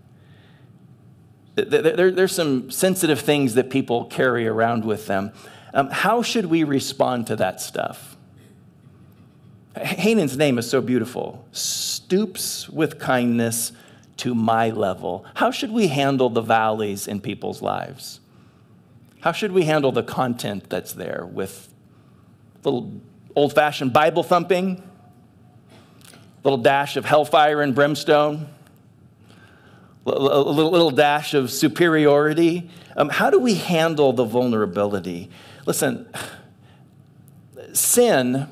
There's 1.56 2.34
some 2.34 2.72
sensitive 2.72 3.20
things 3.20 3.54
that 3.56 3.70
people 3.70 4.06
carry 4.06 4.48
around 4.48 4.84
with 4.86 5.06
them. 5.08 5.32
Um, 5.74 5.90
how 5.90 6.22
should 6.22 6.48
we 6.48 6.64
respond 6.64 7.28
to 7.28 7.36
that 7.36 7.62
stuff? 7.62 8.11
Hanan's 9.76 10.38
name 10.38 10.58
is 10.58 10.70
so 10.70 10.82
beautiful. 10.82 11.46
Stoops 11.52 12.68
with 12.68 13.00
kindness 13.00 13.72
to 14.18 14.36
my 14.36 14.70
level. 14.70 15.26
How 15.36 15.52
should 15.52 15.72
we 15.72 15.88
handle 15.88 16.30
the 16.30 16.42
valleys 16.42 17.08
in 17.08 17.22
people's 17.22 17.62
lives? 17.62 18.20
How 19.22 19.32
should 19.32 19.52
we 19.52 19.64
handle 19.64 19.92
the 19.92 20.04
content 20.04 20.70
that's 20.70 20.94
there 20.94 21.28
with 21.32 21.74
a 22.64 22.70
little 22.70 23.02
old 23.36 23.54
fashioned 23.54 23.94
Bible 23.94 24.24
thumping, 24.24 24.84
a 26.12 26.18
little 26.44 26.58
dash 26.58 26.98
of 26.98 27.06
hellfire 27.06 27.62
and 27.62 27.74
brimstone, 27.74 28.48
a 30.06 30.10
little, 30.10 30.70
little 30.70 30.92
dash 30.92 31.34
of 31.34 31.50
superiority? 31.50 32.70
Um, 32.98 33.10
how 33.10 33.30
do 33.30 33.40
we 33.40 33.54
handle 33.54 34.12
the 34.12 34.26
vulnerability? 34.26 35.30
Listen, 35.66 36.12
sin 37.74 38.48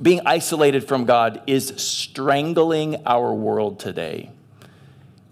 being 0.00 0.20
isolated 0.24 0.86
from 0.86 1.04
God 1.04 1.42
is 1.46 1.74
strangling 1.76 3.02
our 3.06 3.34
world 3.34 3.78
today. 3.78 4.30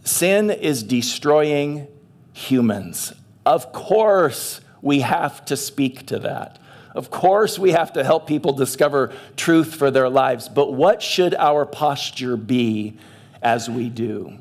Sin 0.04 0.50
is 0.50 0.82
destroying 0.82 1.86
humans. 2.32 3.12
Of 3.46 3.72
course, 3.72 4.60
we 4.82 5.00
have 5.00 5.44
to 5.46 5.56
speak 5.56 6.06
to 6.06 6.18
that. 6.20 6.58
Of 6.94 7.10
course, 7.10 7.58
we 7.58 7.72
have 7.72 7.92
to 7.94 8.04
help 8.04 8.26
people 8.26 8.52
discover 8.52 9.12
truth 9.36 9.74
for 9.74 9.90
their 9.90 10.08
lives. 10.08 10.48
But 10.48 10.72
what 10.72 11.02
should 11.02 11.34
our 11.34 11.64
posture 11.64 12.36
be 12.36 12.98
as 13.42 13.70
we 13.70 13.88
do? 13.88 14.38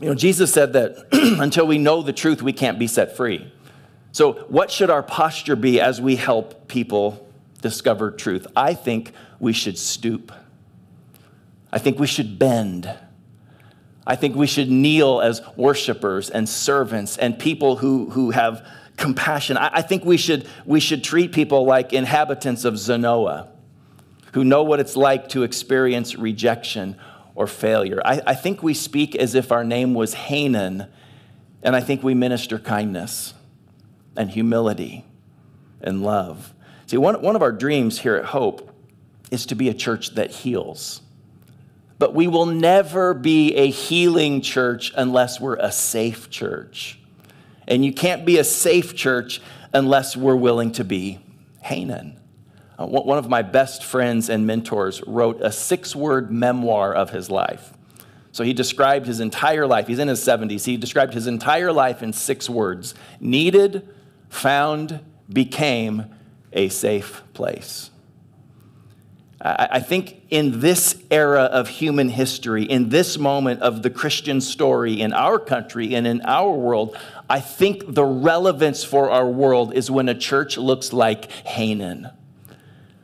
You 0.00 0.08
know, 0.08 0.14
Jesus 0.14 0.52
said 0.52 0.72
that 0.74 1.06
until 1.40 1.66
we 1.66 1.78
know 1.78 2.02
the 2.02 2.12
truth, 2.12 2.42
we 2.42 2.52
can't 2.52 2.78
be 2.78 2.86
set 2.86 3.16
free. 3.16 3.52
So, 4.12 4.34
what 4.48 4.70
should 4.70 4.90
our 4.90 5.02
posture 5.02 5.56
be 5.56 5.80
as 5.80 6.00
we 6.00 6.16
help 6.16 6.68
people 6.68 7.25
discover 7.60 8.10
truth. 8.10 8.46
I 8.54 8.74
think 8.74 9.12
we 9.38 9.52
should 9.52 9.78
stoop. 9.78 10.32
I 11.72 11.78
think 11.78 11.98
we 11.98 12.06
should 12.06 12.38
bend. 12.38 12.92
I 14.06 14.16
think 14.16 14.36
we 14.36 14.46
should 14.46 14.70
kneel 14.70 15.20
as 15.20 15.42
worshipers 15.56 16.30
and 16.30 16.48
servants 16.48 17.16
and 17.18 17.38
people 17.38 17.76
who, 17.76 18.10
who 18.10 18.30
have 18.30 18.66
compassion. 18.96 19.56
I, 19.56 19.70
I 19.74 19.82
think 19.82 20.04
we 20.04 20.16
should, 20.16 20.46
we 20.64 20.80
should 20.80 21.02
treat 21.02 21.32
people 21.32 21.66
like 21.66 21.92
inhabitants 21.92 22.64
of 22.64 22.74
Zanoah 22.74 23.48
who 24.32 24.44
know 24.44 24.62
what 24.62 24.80
it's 24.80 24.96
like 24.96 25.28
to 25.30 25.42
experience 25.42 26.14
rejection 26.14 26.96
or 27.34 27.46
failure. 27.46 28.00
I, 28.04 28.20
I 28.26 28.34
think 28.34 28.62
we 28.62 28.74
speak 28.74 29.16
as 29.16 29.34
if 29.34 29.50
our 29.50 29.64
name 29.64 29.94
was 29.94 30.14
Hanan, 30.14 30.86
and 31.62 31.74
I 31.74 31.80
think 31.80 32.02
we 32.02 32.14
minister 32.14 32.58
kindness 32.58 33.34
and 34.16 34.30
humility 34.30 35.04
and 35.80 36.02
love. 36.02 36.54
See, 36.86 36.96
one, 36.96 37.20
one 37.20 37.36
of 37.36 37.42
our 37.42 37.52
dreams 37.52 37.98
here 37.98 38.16
at 38.16 38.26
Hope 38.26 38.72
is 39.30 39.46
to 39.46 39.54
be 39.54 39.68
a 39.68 39.74
church 39.74 40.14
that 40.14 40.30
heals. 40.30 41.02
But 41.98 42.14
we 42.14 42.28
will 42.28 42.46
never 42.46 43.14
be 43.14 43.54
a 43.56 43.68
healing 43.68 44.40
church 44.40 44.92
unless 44.96 45.40
we're 45.40 45.56
a 45.56 45.72
safe 45.72 46.30
church. 46.30 46.98
And 47.66 47.84
you 47.84 47.92
can't 47.92 48.24
be 48.24 48.38
a 48.38 48.44
safe 48.44 48.94
church 48.94 49.40
unless 49.72 50.16
we're 50.16 50.36
willing 50.36 50.72
to 50.72 50.84
be 50.84 51.18
Hanan. 51.62 52.20
Uh, 52.78 52.86
one 52.86 53.18
of 53.18 53.28
my 53.28 53.42
best 53.42 53.82
friends 53.82 54.28
and 54.28 54.46
mentors 54.46 55.02
wrote 55.06 55.40
a 55.40 55.50
six 55.50 55.96
word 55.96 56.30
memoir 56.30 56.94
of 56.94 57.10
his 57.10 57.30
life. 57.30 57.72
So 58.30 58.44
he 58.44 58.52
described 58.52 59.06
his 59.06 59.18
entire 59.18 59.66
life. 59.66 59.86
He's 59.86 59.98
in 59.98 60.08
his 60.08 60.20
70s. 60.20 60.66
He 60.66 60.76
described 60.76 61.14
his 61.14 61.26
entire 61.26 61.72
life 61.72 62.02
in 62.02 62.12
six 62.12 62.50
words 62.50 62.94
needed, 63.18 63.88
found, 64.28 65.00
became, 65.32 66.14
a 66.56 66.68
safe 66.68 67.22
place. 67.34 67.90
I 69.38 69.80
think 69.80 70.22
in 70.30 70.60
this 70.60 71.00
era 71.10 71.42
of 71.42 71.68
human 71.68 72.08
history, 72.08 72.64
in 72.64 72.88
this 72.88 73.18
moment 73.18 73.60
of 73.60 73.82
the 73.82 73.90
Christian 73.90 74.40
story 74.40 75.00
in 75.00 75.12
our 75.12 75.38
country 75.38 75.94
and 75.94 76.06
in 76.06 76.22
our 76.22 76.50
world, 76.50 76.96
I 77.28 77.40
think 77.40 77.94
the 77.94 78.04
relevance 78.04 78.82
for 78.82 79.10
our 79.10 79.28
world 79.28 79.74
is 79.74 79.90
when 79.90 80.08
a 80.08 80.14
church 80.14 80.56
looks 80.56 80.92
like 80.92 81.30
Hanan. 81.30 82.10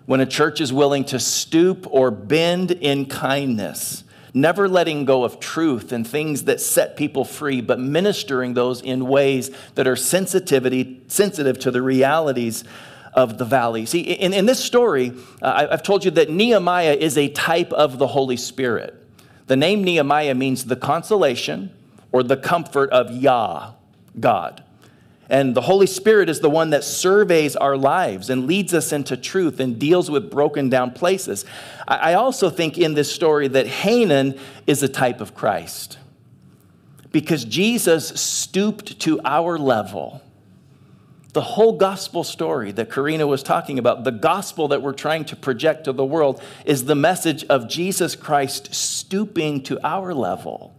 When 0.06 0.20
a 0.20 0.26
church 0.26 0.60
is 0.60 0.72
willing 0.72 1.04
to 1.06 1.20
stoop 1.20 1.86
or 1.88 2.10
bend 2.10 2.72
in 2.72 3.06
kindness, 3.06 4.02
never 4.34 4.68
letting 4.68 5.04
go 5.04 5.24
of 5.24 5.38
truth 5.38 5.92
and 5.92 6.06
things 6.06 6.44
that 6.44 6.60
set 6.60 6.96
people 6.96 7.24
free, 7.24 7.60
but 7.60 7.78
ministering 7.78 8.54
those 8.54 8.80
in 8.80 9.06
ways 9.06 9.50
that 9.74 9.86
are 9.86 9.96
sensitivity, 9.96 11.02
sensitive 11.08 11.58
to 11.60 11.70
the 11.70 11.82
realities 11.82 12.64
of 13.12 13.38
the 13.38 13.44
valley. 13.44 13.86
See, 13.86 14.00
in, 14.00 14.32
in 14.32 14.46
this 14.46 14.62
story, 14.62 15.12
uh, 15.40 15.68
I've 15.70 15.82
told 15.82 16.04
you 16.04 16.10
that 16.12 16.30
Nehemiah 16.30 16.96
is 16.98 17.18
a 17.18 17.28
type 17.28 17.72
of 17.72 17.98
the 17.98 18.06
Holy 18.06 18.36
Spirit. 18.36 18.98
The 19.46 19.56
name 19.56 19.84
Nehemiah 19.84 20.34
means 20.34 20.64
the 20.64 20.76
consolation 20.76 21.74
or 22.10 22.22
the 22.22 22.36
comfort 22.36 22.90
of 22.90 23.10
Yah, 23.10 23.72
God. 24.18 24.62
And 25.28 25.54
the 25.54 25.62
Holy 25.62 25.86
Spirit 25.86 26.28
is 26.28 26.40
the 26.40 26.50
one 26.50 26.70
that 26.70 26.84
surveys 26.84 27.56
our 27.56 27.76
lives 27.76 28.28
and 28.28 28.46
leads 28.46 28.74
us 28.74 28.92
into 28.92 29.16
truth 29.16 29.60
and 29.60 29.78
deals 29.78 30.10
with 30.10 30.30
broken 30.30 30.68
down 30.68 30.90
places. 30.90 31.44
I 31.88 32.14
also 32.14 32.50
think 32.50 32.76
in 32.76 32.94
this 32.94 33.10
story 33.10 33.48
that 33.48 33.66
Hanan 33.66 34.38
is 34.66 34.82
a 34.82 34.88
type 34.88 35.20
of 35.20 35.34
Christ 35.34 35.98
because 37.12 37.44
Jesus 37.44 38.08
stooped 38.20 39.00
to 39.00 39.20
our 39.24 39.58
level 39.58 40.22
the 41.32 41.40
whole 41.40 41.72
gospel 41.72 42.24
story 42.24 42.72
that 42.72 42.90
Karina 42.90 43.26
was 43.26 43.42
talking 43.42 43.78
about, 43.78 44.04
the 44.04 44.12
gospel 44.12 44.68
that 44.68 44.82
we're 44.82 44.92
trying 44.92 45.24
to 45.26 45.36
project 45.36 45.84
to 45.84 45.92
the 45.92 46.04
world, 46.04 46.42
is 46.66 46.84
the 46.84 46.94
message 46.94 47.44
of 47.44 47.68
Jesus 47.68 48.14
Christ 48.14 48.74
stooping 48.74 49.62
to 49.62 49.80
our 49.86 50.14
level 50.14 50.74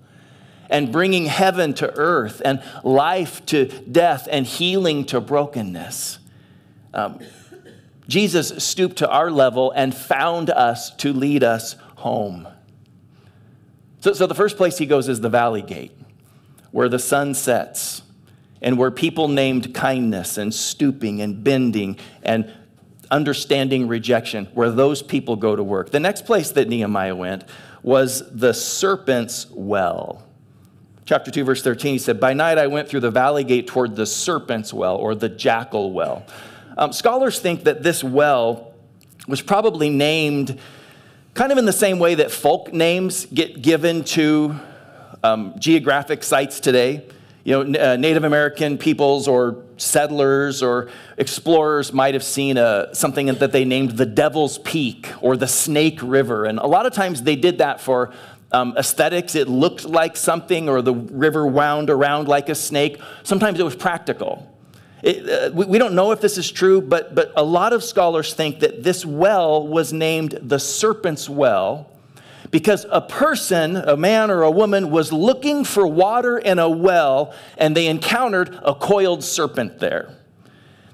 and 0.69 0.91
bringing 0.91 1.25
heaven 1.25 1.73
to 1.75 1.91
earth 1.95 2.41
and 2.45 2.61
life 2.83 3.43
to 3.47 3.65
death 3.65 4.27
and 4.31 4.45
healing 4.45 5.05
to 5.05 5.19
brokenness. 5.19 6.19
Um, 6.93 7.19
Jesus 8.07 8.63
stooped 8.63 8.97
to 8.97 9.09
our 9.09 9.31
level 9.31 9.71
and 9.71 9.95
found 9.95 10.51
us 10.51 10.91
to 10.97 11.13
lead 11.13 11.43
us 11.43 11.75
home. 11.95 12.47
So, 14.01 14.13
so 14.13 14.27
the 14.27 14.35
first 14.35 14.57
place 14.57 14.77
he 14.77 14.85
goes 14.85 15.09
is 15.09 15.19
the 15.21 15.29
valley 15.29 15.61
gate, 15.63 15.97
where 16.71 16.89
the 16.89 16.99
sun 16.99 17.33
sets 17.33 18.02
and 18.63 18.77
where 18.77 18.89
people 18.89 19.27
named 19.27 19.73
kindness 19.73 20.37
and 20.37 20.53
stooping 20.53 21.21
and 21.21 21.43
bending 21.43 21.97
and 22.23 22.51
understanding 23.11 23.87
rejection, 23.87 24.45
where 24.53 24.71
those 24.71 25.03
people 25.03 25.35
go 25.35 25.55
to 25.55 25.61
work. 25.61 25.91
The 25.91 25.99
next 25.99 26.25
place 26.25 26.51
that 26.51 26.67
Nehemiah 26.67 27.15
went 27.15 27.43
was 27.83 28.23
the 28.31 28.53
serpent's 28.53 29.47
well. 29.51 30.23
Chapter 31.05 31.29
2, 31.29 31.43
verse 31.43 31.61
13, 31.61 31.93
he 31.93 31.99
said, 31.99 32.19
By 32.19 32.33
night 32.33 32.57
I 32.57 32.67
went 32.67 32.87
through 32.87 33.01
the 33.01 33.11
valley 33.11 33.43
gate 33.43 33.67
toward 33.67 33.97
the 33.97 34.05
serpent's 34.05 34.73
well 34.73 34.95
or 34.95 35.13
the 35.13 35.27
jackal 35.27 35.91
well. 35.91 36.25
Um, 36.77 36.93
scholars 36.93 37.39
think 37.39 37.65
that 37.65 37.83
this 37.83 38.03
well 38.03 38.73
was 39.27 39.41
probably 39.41 39.89
named 39.89 40.57
kind 41.33 41.51
of 41.51 41.57
in 41.57 41.65
the 41.65 41.73
same 41.73 41.99
way 41.99 42.15
that 42.15 42.31
folk 42.31 42.73
names 42.73 43.25
get 43.25 43.61
given 43.61 44.03
to 44.05 44.55
um, 45.23 45.53
geographic 45.59 46.23
sites 46.23 46.59
today 46.59 47.05
you 47.43 47.63
know, 47.63 47.79
uh, 47.79 47.95
Native 47.97 48.23
American 48.23 48.77
peoples 48.77 49.27
or 49.27 49.63
settlers 49.75 50.63
or 50.63 50.89
explorers 51.17 51.91
might 51.91 52.13
have 52.13 52.23
seen 52.23 52.57
a, 52.57 52.61
uh, 52.61 52.93
something 52.93 53.25
that 53.25 53.51
they 53.51 53.65
named 53.65 53.91
the 53.91 54.05
Devil's 54.05 54.59
Peak 54.59 55.09
or 55.21 55.35
the 55.35 55.47
Snake 55.47 55.99
River. 56.01 56.45
And 56.45 56.57
a 56.57 56.67
lot 56.67 56.85
of 56.85 56.93
times 56.93 57.23
they 57.23 57.35
did 57.35 57.57
that 57.57 57.81
for 57.81 58.13
um, 58.53 58.75
aesthetics. 58.77 59.35
It 59.35 59.49
looked 59.49 59.83
like 59.83 60.15
something, 60.15 60.69
or 60.69 60.81
the 60.81 60.93
river 60.93 61.45
wound 61.45 61.89
around 61.89 62.29
like 62.29 62.47
a 62.47 62.55
snake. 62.55 63.01
Sometimes 63.23 63.59
it 63.59 63.63
was 63.63 63.75
practical. 63.75 64.49
It, 65.01 65.29
uh, 65.29 65.51
we, 65.53 65.65
we 65.65 65.77
don't 65.79 65.95
know 65.95 66.11
if 66.11 66.21
this 66.21 66.37
is 66.37 66.49
true, 66.49 66.79
but, 66.79 67.13
but 67.13 67.33
a 67.35 67.43
lot 67.43 67.73
of 67.73 67.83
scholars 67.83 68.33
think 68.33 68.61
that 68.61 68.83
this 68.83 69.05
well 69.05 69.67
was 69.67 69.91
named 69.91 70.39
the 70.41 70.59
Serpent's 70.59 71.27
Well 71.27 71.89
because 72.53 72.85
a 72.91 73.01
person, 73.01 73.77
a 73.77 73.97
man 73.97 74.29
or 74.29 74.43
a 74.43 74.51
woman, 74.51 74.91
was 74.91 75.11
looking 75.11 75.65
for 75.65 75.87
water 75.87 76.37
in 76.37 76.59
a 76.59 76.69
well 76.69 77.33
and 77.57 77.75
they 77.75 77.87
encountered 77.87 78.59
a 78.63 78.75
coiled 78.75 79.23
serpent 79.23 79.79
there. 79.79 80.13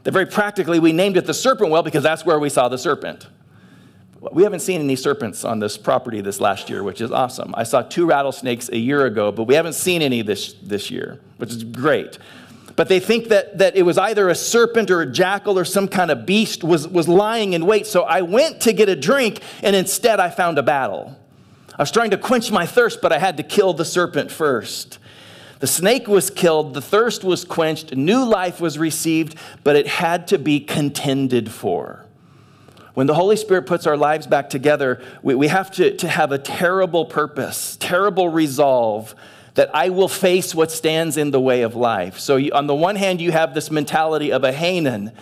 That 0.04 0.14
very 0.14 0.26
practically, 0.26 0.80
we 0.80 0.94
named 0.94 1.18
it 1.18 1.26
the 1.26 1.34
serpent 1.34 1.70
well 1.70 1.84
because 1.84 2.02
that's 2.02 2.26
where 2.26 2.40
we 2.40 2.48
saw 2.48 2.70
the 2.70 2.78
serpent. 2.78 3.28
We 4.32 4.44
haven't 4.44 4.62
seen 4.62 4.80
any 4.80 4.96
serpents 4.96 5.44
on 5.44 5.60
this 5.60 5.78
property 5.78 6.22
this 6.22 6.40
last 6.40 6.70
year, 6.70 6.82
which 6.82 7.02
is 7.02 7.12
awesome. 7.12 7.54
I 7.58 7.64
saw 7.64 7.82
two 7.82 8.06
rattlesnakes 8.06 8.70
a 8.70 8.78
year 8.78 9.06
ago, 9.06 9.30
but 9.34 9.44
we 9.44 9.56
haven't 9.56 9.74
seen 9.74 10.02
any 10.02 10.22
this, 10.22 10.54
this 10.64 10.90
year, 10.90 11.20
which 11.40 11.50
is 11.50 11.66
great. 11.66 12.18
But 12.78 12.88
they 12.88 13.02
think 13.02 13.28
that, 13.28 13.58
that 13.58 13.76
it 13.76 13.82
was 13.84 13.98
either 13.98 14.30
a 14.30 14.36
serpent 14.36 14.90
or 14.92 15.02
a 15.02 15.12
jackal 15.12 15.60
or 15.60 15.66
some 15.66 15.90
kind 15.90 16.10
of 16.10 16.26
beast 16.26 16.64
was, 16.64 16.88
was 16.88 17.10
lying 17.10 17.52
in 17.52 17.66
wait. 17.66 17.86
So 17.86 18.04
I 18.04 18.22
went 18.22 18.62
to 18.62 18.72
get 18.72 18.88
a 18.88 18.96
drink, 18.96 19.42
and 19.62 19.76
instead 19.76 20.22
I 20.22 20.30
found 20.30 20.58
a 20.58 20.64
battle. 20.64 21.18
I 21.80 21.82
was 21.82 21.92
trying 21.92 22.10
to 22.10 22.18
quench 22.18 22.52
my 22.52 22.66
thirst, 22.66 23.02
but 23.02 23.14
I 23.14 23.20
had 23.20 23.38
to 23.38 23.44
kill 23.44 23.72
the 23.72 23.86
serpent 23.86 24.32
first. 24.32 25.00
The 25.60 25.68
snake 25.68 26.10
was 26.10 26.30
killed, 26.30 26.74
the 26.74 26.82
thirst 26.82 27.24
was 27.24 27.46
quenched, 27.46 27.96
new 27.96 28.26
life 28.26 28.60
was 28.60 28.78
received, 28.78 29.36
but 29.64 29.78
it 29.78 29.88
had 29.88 30.28
to 30.28 30.38
be 30.38 30.60
contended 30.60 31.50
for. 31.50 32.06
When 32.96 33.08
the 33.08 33.14
Holy 33.14 33.38
Spirit 33.38 33.66
puts 33.66 33.88
our 33.88 33.96
lives 33.96 34.28
back 34.28 34.50
together, 34.50 35.02
we, 35.24 35.36
we 35.36 35.48
have 35.48 35.72
to, 35.72 35.96
to 35.96 36.08
have 36.10 36.34
a 36.34 36.38
terrible 36.38 37.06
purpose, 37.06 37.78
terrible 37.80 38.28
resolve 38.28 39.16
that 39.54 39.74
I 39.74 39.88
will 39.88 40.10
face 40.10 40.54
what 40.54 40.72
stands 40.72 41.16
in 41.16 41.32
the 41.32 41.40
way 41.40 41.62
of 41.62 41.76
life. 41.76 42.20
So, 42.20 42.36
you, 42.36 42.52
on 42.52 42.68
the 42.68 42.76
one 42.76 42.98
hand, 42.98 43.22
you 43.22 43.32
have 43.32 43.54
this 43.54 43.72
mentality 43.72 44.34
of 44.34 44.44
a 44.44 44.52
Hanan 44.52 45.14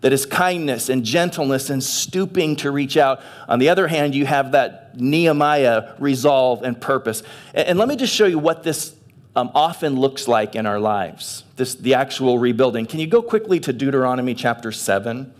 that 0.00 0.12
is 0.12 0.26
kindness 0.26 0.88
and 0.88 1.04
gentleness 1.04 1.70
and 1.70 1.82
stooping 1.82 2.56
to 2.56 2.70
reach 2.70 2.96
out. 2.96 3.20
On 3.48 3.58
the 3.58 3.68
other 3.68 3.88
hand, 3.88 4.14
you 4.14 4.26
have 4.26 4.52
that 4.52 4.98
Nehemiah 4.98 5.94
resolve 5.98 6.62
and 6.62 6.80
purpose. 6.80 7.22
And, 7.54 7.68
and 7.68 7.78
let 7.78 7.88
me 7.88 7.96
just 7.96 8.14
show 8.14 8.26
you 8.26 8.38
what 8.38 8.62
this 8.62 8.94
um, 9.34 9.50
often 9.54 9.96
looks 9.96 10.28
like 10.28 10.54
in 10.54 10.66
our 10.66 10.80
lives, 10.80 11.44
this, 11.56 11.74
the 11.74 11.94
actual 11.94 12.38
rebuilding. 12.38 12.86
Can 12.86 13.00
you 13.00 13.06
go 13.06 13.22
quickly 13.22 13.60
to 13.60 13.72
Deuteronomy 13.72 14.34
chapter 14.34 14.72
7? 14.72 15.32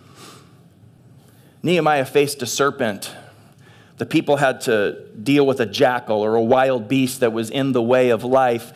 Nehemiah 1.63 2.05
faced 2.05 2.43
a 2.43 2.47
serpent 2.47 3.15
the 3.99 4.07
people 4.07 4.37
had 4.37 4.61
to 4.63 5.07
deal 5.23 5.47
with 5.47 5.61
a 5.61 5.67
jackal 5.67 6.21
or 6.21 6.35
a 6.35 6.43
wild 6.43 6.89
beast 6.89 7.21
that 7.21 7.33
was 7.33 7.49
in 7.51 7.73
the 7.73 7.83
way 7.83 8.11
of 8.11 8.25
life. 8.25 8.73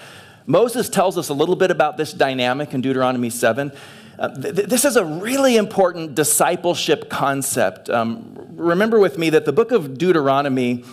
Moses 0.47 0.89
tells 0.89 1.19
us 1.19 1.29
a 1.29 1.35
little 1.35 1.57
bit 1.57 1.71
about 1.71 1.97
this 1.97 2.13
dynamic 2.13 2.73
in 2.73 2.81
Deuteronomy 2.81 3.29
7. 3.29 3.73
Uh, 4.21 4.29
th- 4.29 4.67
this 4.67 4.85
is 4.85 4.97
a 4.97 5.05
really 5.05 5.57
important 5.57 6.15
discipleship 6.15 7.09
concept. 7.09 7.89
Um, 7.89 8.37
remember 8.51 9.01
with 9.01 9.17
me 9.17 9.31
that 9.31 9.47
the 9.47 9.53
book 9.53 9.73
of 9.73 9.97
Deuteronomy 9.97 10.85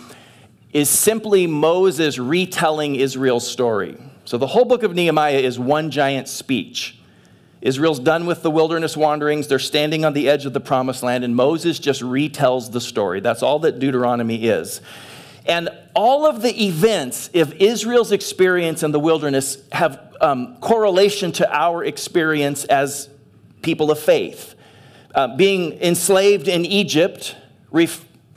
is 0.72 0.88
simply 0.88 1.46
Moses 1.46 2.18
retelling 2.18 2.96
Israel's 2.96 3.46
story. 3.46 3.98
So 4.24 4.38
the 4.38 4.46
whole 4.46 4.64
book 4.64 4.82
of 4.82 4.94
Nehemiah 4.94 5.40
is 5.40 5.58
one 5.58 5.90
giant 5.90 6.26
speech. 6.26 6.98
Israel's 7.60 7.98
done 8.00 8.24
with 8.24 8.40
the 8.40 8.50
wilderness 8.50 8.96
wanderings. 8.96 9.46
They're 9.46 9.58
standing 9.58 10.06
on 10.06 10.14
the 10.14 10.26
edge 10.26 10.46
of 10.46 10.54
the 10.54 10.60
promised 10.60 11.02
land, 11.02 11.22
and 11.22 11.36
Moses 11.36 11.78
just 11.78 12.00
retells 12.00 12.72
the 12.72 12.80
story. 12.80 13.20
That's 13.20 13.42
all 13.42 13.58
that 13.58 13.78
Deuteronomy 13.78 14.44
is. 14.44 14.80
And 15.44 15.68
all 15.94 16.24
of 16.24 16.40
the 16.40 16.66
events 16.66 17.28
of 17.34 17.52
Israel's 17.54 18.12
experience 18.12 18.82
in 18.82 18.92
the 18.92 19.00
wilderness 19.00 19.58
have 19.72 20.16
um, 20.22 20.56
correlation 20.60 21.30
to 21.32 21.54
our 21.54 21.84
experience 21.84 22.64
as 22.64 23.10
people 23.62 23.90
of 23.90 23.98
faith. 23.98 24.54
Uh, 25.14 25.36
being 25.36 25.72
enslaved 25.80 26.48
in 26.48 26.64
Egypt 26.64 27.36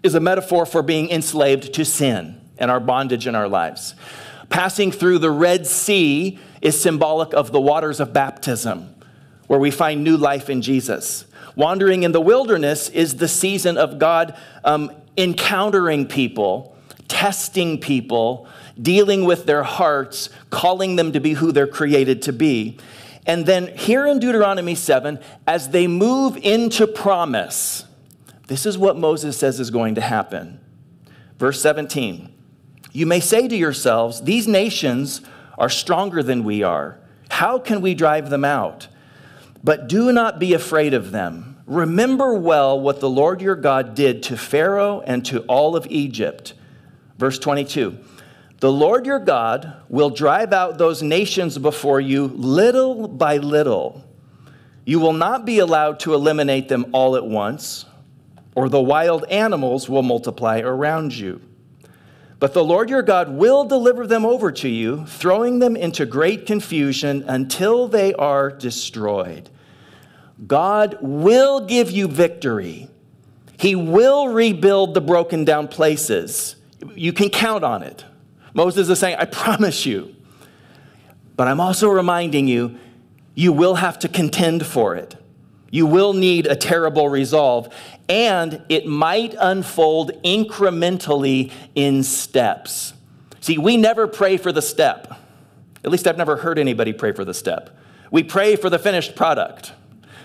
is 0.04 0.16
a 0.16 0.20
metaphor 0.20 0.66
for 0.66 0.82
being 0.82 1.10
enslaved 1.10 1.74
to 1.74 1.86
sin 1.86 2.42
and 2.58 2.72
our 2.72 2.80
bondage 2.80 3.28
in 3.28 3.36
our 3.36 3.48
lives. 3.48 3.96
Passing 4.50 4.92
through 4.92 5.20
the 5.20 5.32
Red 5.32 5.66
Sea 5.66 6.40
is 6.62 6.80
symbolic 6.80 7.34
of 7.34 7.52
the 7.52 7.62
waters 7.62 8.00
of 8.00 8.14
baptism 8.14 8.96
where 9.48 9.60
we 9.60 9.72
find 9.72 10.04
new 10.04 10.16
life 10.16 10.50
in 10.50 10.62
Jesus. 10.62 11.26
Wandering 11.56 12.04
in 12.04 12.14
the 12.14 12.22
wilderness 12.22 12.88
is 12.90 13.18
the 13.18 13.28
season 13.28 13.78
of 13.78 14.00
God 14.00 14.38
um, 14.64 14.92
encountering 15.18 16.08
people, 16.08 16.78
testing 17.10 17.78
people, 17.78 18.48
dealing 18.82 19.26
with 19.26 19.46
their 19.46 19.64
hearts, 19.64 20.30
calling 20.50 20.96
them 20.96 21.12
to 21.12 21.20
be 21.20 21.34
who 21.34 21.52
they're 21.52 21.68
created 21.68 22.22
to 22.22 22.32
be. 22.32 22.78
And 23.26 23.46
then 23.46 23.76
here 23.78 24.08
in 24.08 24.20
Deuteronomy 24.20 24.76
7, 24.76 25.20
as 25.46 25.70
they 25.70 25.88
move 25.88 26.38
into 26.38 26.88
promise, 26.88 27.86
this 28.48 28.66
is 28.66 28.78
what 28.78 28.98
Moses 28.98 29.38
says 29.38 29.60
is 29.60 29.70
going 29.70 29.96
to 29.96 30.02
happen. 30.02 30.60
Verse 31.38 31.62
17 31.62 32.34
You 32.92 33.06
may 33.06 33.20
say 33.20 33.48
to 33.48 33.56
yourselves, 33.56 34.22
These 34.22 34.48
nations 34.48 35.22
are 35.58 35.70
stronger 35.70 36.24
than 36.24 36.44
we 36.44 36.64
are. 36.64 37.00
How 37.30 37.60
can 37.60 37.82
we 37.82 37.94
drive 37.94 38.30
them 38.30 38.44
out? 38.44 38.88
But 39.64 39.88
do 39.88 40.12
not 40.12 40.40
be 40.40 40.54
afraid 40.54 40.94
of 40.94 41.12
them. 41.12 41.62
Remember 41.66 42.34
well 42.34 42.80
what 42.80 43.00
the 43.00 43.10
Lord 43.10 43.42
your 43.42 43.56
God 43.56 43.96
did 43.96 44.24
to 44.24 44.36
Pharaoh 44.38 45.02
and 45.06 45.24
to 45.28 45.42
all 45.44 45.76
of 45.76 45.88
Egypt. 45.90 46.54
Verse 47.18 47.38
22 47.40 47.98
The 48.62 48.71
Lord 48.71 49.08
your 49.08 49.17
God 49.17 49.74
will 49.89 50.12
drive 50.12 50.54
out 50.54 50.78
those 50.78 51.02
nations 51.02 51.58
before 51.58 52.00
you 52.00 52.28
little 52.28 53.08
by 53.08 53.38
little. 53.38 54.06
You 54.86 55.00
will 55.00 55.13
not 55.13 55.45
be 55.45 55.58
allowed 55.58 56.00
to 56.02 56.13
eliminate 56.13 56.69
them 56.69 56.86
all 56.91 57.15
at 57.15 57.26
once, 57.26 57.86
or 58.54 58.69
the 58.69 58.80
wild 58.80 59.26
animals 59.32 59.89
will 59.89 60.04
multiply 60.04 60.60
around 60.60 61.15
you. 61.15 61.41
But 62.38 62.54
the 62.54 62.63
Lord 62.63 62.91
your 62.91 63.02
God 63.02 63.30
will 63.30 63.65
deliver 63.65 64.06
them 64.06 64.28
over 64.28 64.52
to 64.52 64.69
you, 64.69 65.08
throwing 65.08 65.58
them 65.58 65.76
into 65.76 66.06
great 66.06 66.45
confusion 66.45 67.26
until 67.28 67.88
they 67.88 68.13
are 68.13 68.52
destroyed. 68.52 69.50
God 70.45 71.00
will 71.02 71.65
give 71.65 71.89
you 71.89 72.08
victory. 72.08 72.89
He 73.58 73.74
will 73.74 74.28
rebuild 74.28 74.93
the 74.93 75.02
broken 75.02 75.45
down 75.45 75.67
places. 75.67 76.58
You 76.93 77.12
can 77.12 77.30
count 77.30 77.63
on 77.63 77.82
it. 77.82 78.06
Moses 78.54 78.90
is 78.90 79.00
saying, 79.00 79.18
I 79.18 79.26
promise 79.26 79.86
you. 79.86 80.16
But 81.36 81.48
I'm 81.48 81.60
also 81.60 81.90
reminding 81.90 82.48
you, 82.48 82.78
you 83.34 83.54
will 83.54 83.76
have 83.76 84.00
to 84.00 84.08
contend 84.08 84.66
for 84.66 84.96
it. 84.96 85.16
You 85.72 85.86
will 85.86 86.14
need 86.14 86.48
a 86.48 86.56
terrible 86.56 87.08
resolve, 87.08 87.74
and 88.10 88.62
it 88.68 88.86
might 88.86 89.36
unfold 89.40 90.12
incrementally 90.24 91.52
in 91.76 92.04
steps. 92.04 92.94
See, 93.40 93.58
we 93.58 93.78
never 93.78 94.06
pray 94.06 94.36
for 94.36 94.52
the 94.52 94.62
step. 94.62 95.18
At 95.84 95.90
least 95.90 96.08
I've 96.08 96.18
never 96.18 96.36
heard 96.36 96.60
anybody 96.60 96.92
pray 96.94 97.14
for 97.14 97.24
the 97.24 97.34
step. 97.34 97.76
We 98.12 98.24
pray 98.24 98.58
for 98.58 98.70
the 98.70 98.78
finished 98.78 99.16
product. 99.16 99.72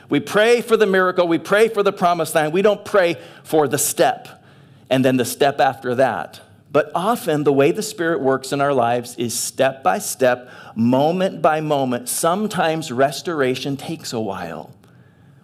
We 0.09 0.21
pray 0.21 0.61
for 0.61 0.77
the 0.77 0.87
miracle, 0.87 1.27
we 1.27 1.39
pray 1.39 1.69
for 1.69 1.83
the 1.83 1.93
promised 1.93 2.35
land. 2.35 2.53
We 2.53 2.63
don't 2.63 2.85
pray 2.85 3.17
for 3.43 3.67
the 3.69 3.79
step 3.79 4.45
and 4.91 5.05
then 5.05 5.17
the 5.17 5.25
step 5.25 5.61
after 5.61 5.95
that. 5.97 6.41
But 6.71 6.91
often, 6.95 7.45
the 7.45 7.53
way 7.53 7.71
the 7.73 7.83
Spirit 7.83 8.21
works 8.21 8.53
in 8.53 8.61
our 8.61 8.75
lives 8.75 9.15
is 9.17 9.39
step 9.39 9.83
by 9.83 9.99
step, 9.99 10.51
moment 10.75 11.41
by 11.41 11.61
moment. 11.61 12.09
Sometimes 12.09 12.93
restoration 12.93 13.77
takes 13.77 14.13
a 14.13 14.21
while 14.21 14.73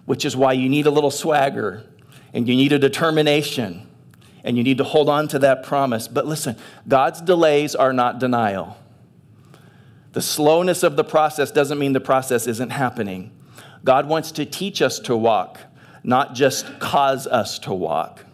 which 0.05 0.25
is 0.25 0.35
why 0.35 0.53
you 0.53 0.69
need 0.69 0.85
a 0.85 0.91
little 0.91 1.11
swagger 1.11 1.83
and 2.33 2.47
you 2.47 2.55
need 2.55 2.73
a 2.73 2.79
determination 2.79 3.87
and 4.43 4.57
you 4.57 4.63
need 4.63 4.77
to 4.77 4.83
hold 4.83 5.07
on 5.07 5.27
to 5.29 5.39
that 5.39 5.63
promise. 5.63 6.07
But 6.07 6.25
listen, 6.25 6.57
God's 6.87 7.21
delays 7.21 7.75
are 7.75 7.93
not 7.93 8.19
denial. 8.19 8.77
The 10.11 10.21
slowness 10.21 10.83
of 10.83 10.95
the 10.95 11.03
process 11.03 11.51
doesn't 11.51 11.79
mean 11.79 11.93
the 11.93 12.01
process 12.01 12.45
isn't 12.47 12.71
happening. 12.71 13.31
God 13.83 14.07
wants 14.07 14.31
to 14.33 14.45
teach 14.45 14.81
us 14.81 14.99
to 14.99 15.15
walk, 15.15 15.59
not 16.03 16.35
just 16.35 16.79
cause 16.79 17.25
us 17.25 17.57
to 17.59 17.73
walk. 17.73 18.25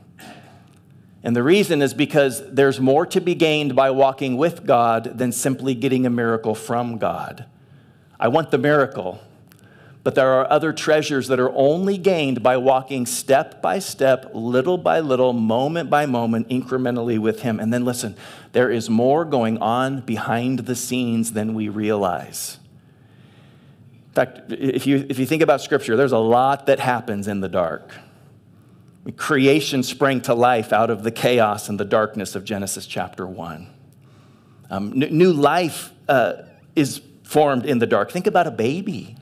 And 1.23 1.35
the 1.35 1.43
reason 1.43 1.81
is 1.81 1.93
because 1.93 2.41
there's 2.51 2.79
more 2.79 3.05
to 3.07 3.19
be 3.19 3.35
gained 3.35 3.75
by 3.75 3.91
walking 3.91 4.37
with 4.37 4.65
God 4.65 5.17
than 5.17 5.31
simply 5.31 5.75
getting 5.75 6.05
a 6.05 6.09
miracle 6.09 6.55
from 6.55 6.97
God. 6.97 7.45
I 8.19 8.29
want 8.29 8.51
the 8.51 8.57
miracle. 8.57 9.19
But 10.03 10.15
there 10.15 10.29
are 10.29 10.49
other 10.49 10.71
treasures 10.71 11.27
that 11.27 11.39
are 11.39 11.51
only 11.53 11.97
gained 11.97 12.41
by 12.41 12.55
walking 12.55 13.05
step 13.05 13.61
by 13.61 13.79
step, 13.79 14.31
little 14.33 14.77
by 14.77 15.01
little, 15.01 15.33
moment 15.33 15.89
by 15.89 16.05
moment, 16.05 16.47
incrementally 16.47 17.19
with 17.19 17.41
Him. 17.41 17.59
And 17.59 17.73
then 17.73 17.83
listen, 17.83 18.15
there 18.53 18.71
is 18.71 18.89
more 18.89 19.25
going 19.25 19.57
on 19.57 20.01
behind 20.01 20.59
the 20.59 20.75
scenes 20.75 21.33
than 21.33 21.53
we 21.53 21.67
realize. 21.67 22.59
In 24.07 24.13
fact, 24.13 24.51
if 24.51 24.87
you, 24.87 25.05
if 25.09 25.19
you 25.19 25.25
think 25.25 25.41
about 25.41 25.61
Scripture, 25.61 25.97
there's 25.97 26.13
a 26.13 26.17
lot 26.17 26.65
that 26.67 26.79
happens 26.79 27.27
in 27.27 27.41
the 27.41 27.49
dark. 27.49 27.91
Creation 29.15 29.81
sprang 29.83 30.21
to 30.21 30.33
life 30.33 30.73
out 30.73 30.89
of 30.89 31.03
the 31.03 31.11
chaos 31.11 31.69
and 31.69 31.79
the 31.79 31.85
darkness 31.85 32.35
of 32.35 32.43
Genesis 32.43 32.85
chapter 32.85 33.25
1. 33.25 33.67
Um, 34.69 34.91
new 34.91 35.33
life 35.33 35.91
uh, 36.07 36.33
is 36.75 37.01
formed 37.23 37.65
in 37.65 37.79
the 37.79 37.87
dark. 37.87 38.11
Think 38.11 38.27
about 38.27 38.45
a 38.45 38.51
baby 38.51 39.15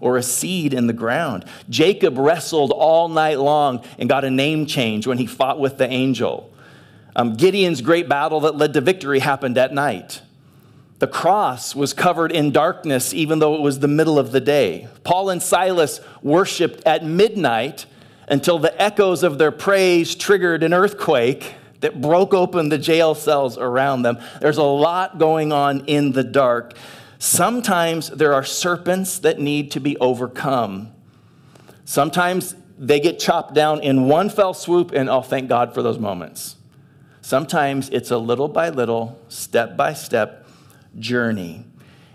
or 0.00 0.16
a 0.16 0.22
seed 0.22 0.72
in 0.72 0.86
the 0.86 0.92
ground. 0.92 1.44
Jacob 1.68 2.16
wrestled 2.16 2.72
all 2.72 3.08
night 3.08 3.38
long 3.38 3.84
and 3.98 4.08
got 4.08 4.24
a 4.24 4.30
name 4.30 4.66
change 4.66 5.06
when 5.06 5.18
he 5.18 5.26
fought 5.26 5.60
with 5.60 5.76
the 5.76 5.88
angel. 5.88 6.52
Um, 7.14 7.34
Gideon's 7.34 7.82
great 7.82 8.08
battle 8.08 8.40
that 8.40 8.56
led 8.56 8.72
to 8.74 8.80
victory 8.80 9.18
happened 9.18 9.58
at 9.58 9.74
night. 9.74 10.22
The 11.00 11.06
cross 11.06 11.74
was 11.74 11.92
covered 11.92 12.30
in 12.30 12.50
darkness 12.50 13.14
even 13.14 13.38
though 13.38 13.54
it 13.54 13.60
was 13.60 13.78
the 13.78 13.88
middle 13.88 14.18
of 14.18 14.32
the 14.32 14.40
day. 14.40 14.88
Paul 15.04 15.30
and 15.30 15.42
Silas 15.42 16.00
worshiped 16.22 16.82
at 16.86 17.04
midnight 17.04 17.86
until 18.30 18.58
the 18.58 18.80
echoes 18.80 19.22
of 19.22 19.36
their 19.36 19.50
praise 19.50 20.14
triggered 20.14 20.62
an 20.62 20.72
earthquake 20.72 21.56
that 21.80 22.00
broke 22.00 22.32
open 22.32 22.68
the 22.68 22.78
jail 22.78 23.14
cells 23.14 23.58
around 23.58 24.02
them. 24.02 24.18
There's 24.40 24.58
a 24.58 24.62
lot 24.62 25.18
going 25.18 25.52
on 25.52 25.84
in 25.86 26.12
the 26.12 26.22
dark. 26.22 26.74
Sometimes 27.18 28.08
there 28.08 28.32
are 28.32 28.44
serpents 28.44 29.18
that 29.18 29.40
need 29.40 29.72
to 29.72 29.80
be 29.80 29.96
overcome. 29.98 30.92
Sometimes 31.84 32.54
they 32.78 33.00
get 33.00 33.18
chopped 33.18 33.52
down 33.52 33.80
in 33.80 34.08
one 34.08 34.30
fell 34.30 34.54
swoop, 34.54 34.92
and 34.92 35.10
oh, 35.10 35.20
thank 35.20 35.48
God 35.48 35.74
for 35.74 35.82
those 35.82 35.98
moments. 35.98 36.56
Sometimes 37.20 37.90
it's 37.90 38.10
a 38.10 38.16
little 38.16 38.48
by 38.48 38.70
little, 38.70 39.18
step 39.28 39.76
by 39.76 39.92
step 39.92 40.46
journey. 40.98 41.64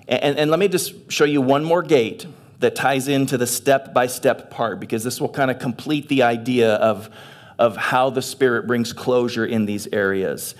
And, 0.08 0.38
and, 0.38 0.52
let 0.52 0.60
me 0.60 0.68
just 0.68 1.12
show 1.12 1.26
you 1.26 1.42
one 1.42 1.64
more 1.64 1.82
gate 1.82 2.28
that 2.60 2.76
ties 2.76 3.08
into 3.08 3.38
the 3.38 3.48
step 3.48 3.94
by 3.94 4.08
step 4.08 4.50
part, 4.50 4.80
because 4.80 5.04
this 5.04 5.20
will 5.20 5.30
kind 5.30 5.52
of 5.52 5.60
complete 5.60 6.08
the 6.10 6.24
idea 6.24 6.76
of 6.76 7.10
of 7.58 7.78
how 7.78 8.10
the 8.10 8.22
Spirit 8.22 8.68
brings 8.68 8.94
closure 8.94 9.46
in 9.46 9.66
these 9.66 9.88
areas. 9.88 10.56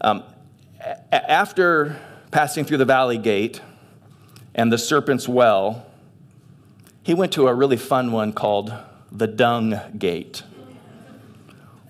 Um, 0.00 0.22
after 1.10 1.98
passing 2.30 2.64
through 2.64 2.76
the 2.76 2.84
valley 2.84 3.18
gate 3.18 3.60
and 4.54 4.72
the 4.72 4.78
serpent's 4.78 5.28
well, 5.28 5.86
he 7.02 7.14
went 7.14 7.32
to 7.32 7.48
a 7.48 7.54
really 7.54 7.76
fun 7.76 8.12
one 8.12 8.32
called 8.32 8.72
the 9.10 9.26
dung 9.26 9.80
gate. 9.98 10.42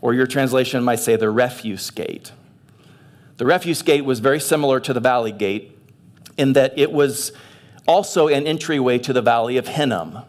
Or 0.00 0.14
your 0.14 0.26
translation 0.26 0.84
might 0.84 1.00
say 1.00 1.16
the 1.16 1.30
refuse 1.30 1.90
gate. 1.90 2.32
The 3.36 3.44
refuse 3.44 3.82
gate 3.82 4.04
was 4.04 4.20
very 4.20 4.40
similar 4.40 4.80
to 4.80 4.92
the 4.92 5.00
valley 5.00 5.32
gate 5.32 5.76
in 6.38 6.54
that 6.54 6.78
it 6.78 6.92
was 6.92 7.32
also 7.86 8.28
an 8.28 8.46
entryway 8.46 8.98
to 8.98 9.12
the 9.12 9.22
valley 9.22 9.56
of 9.56 9.68
Hinnom. 9.68 10.22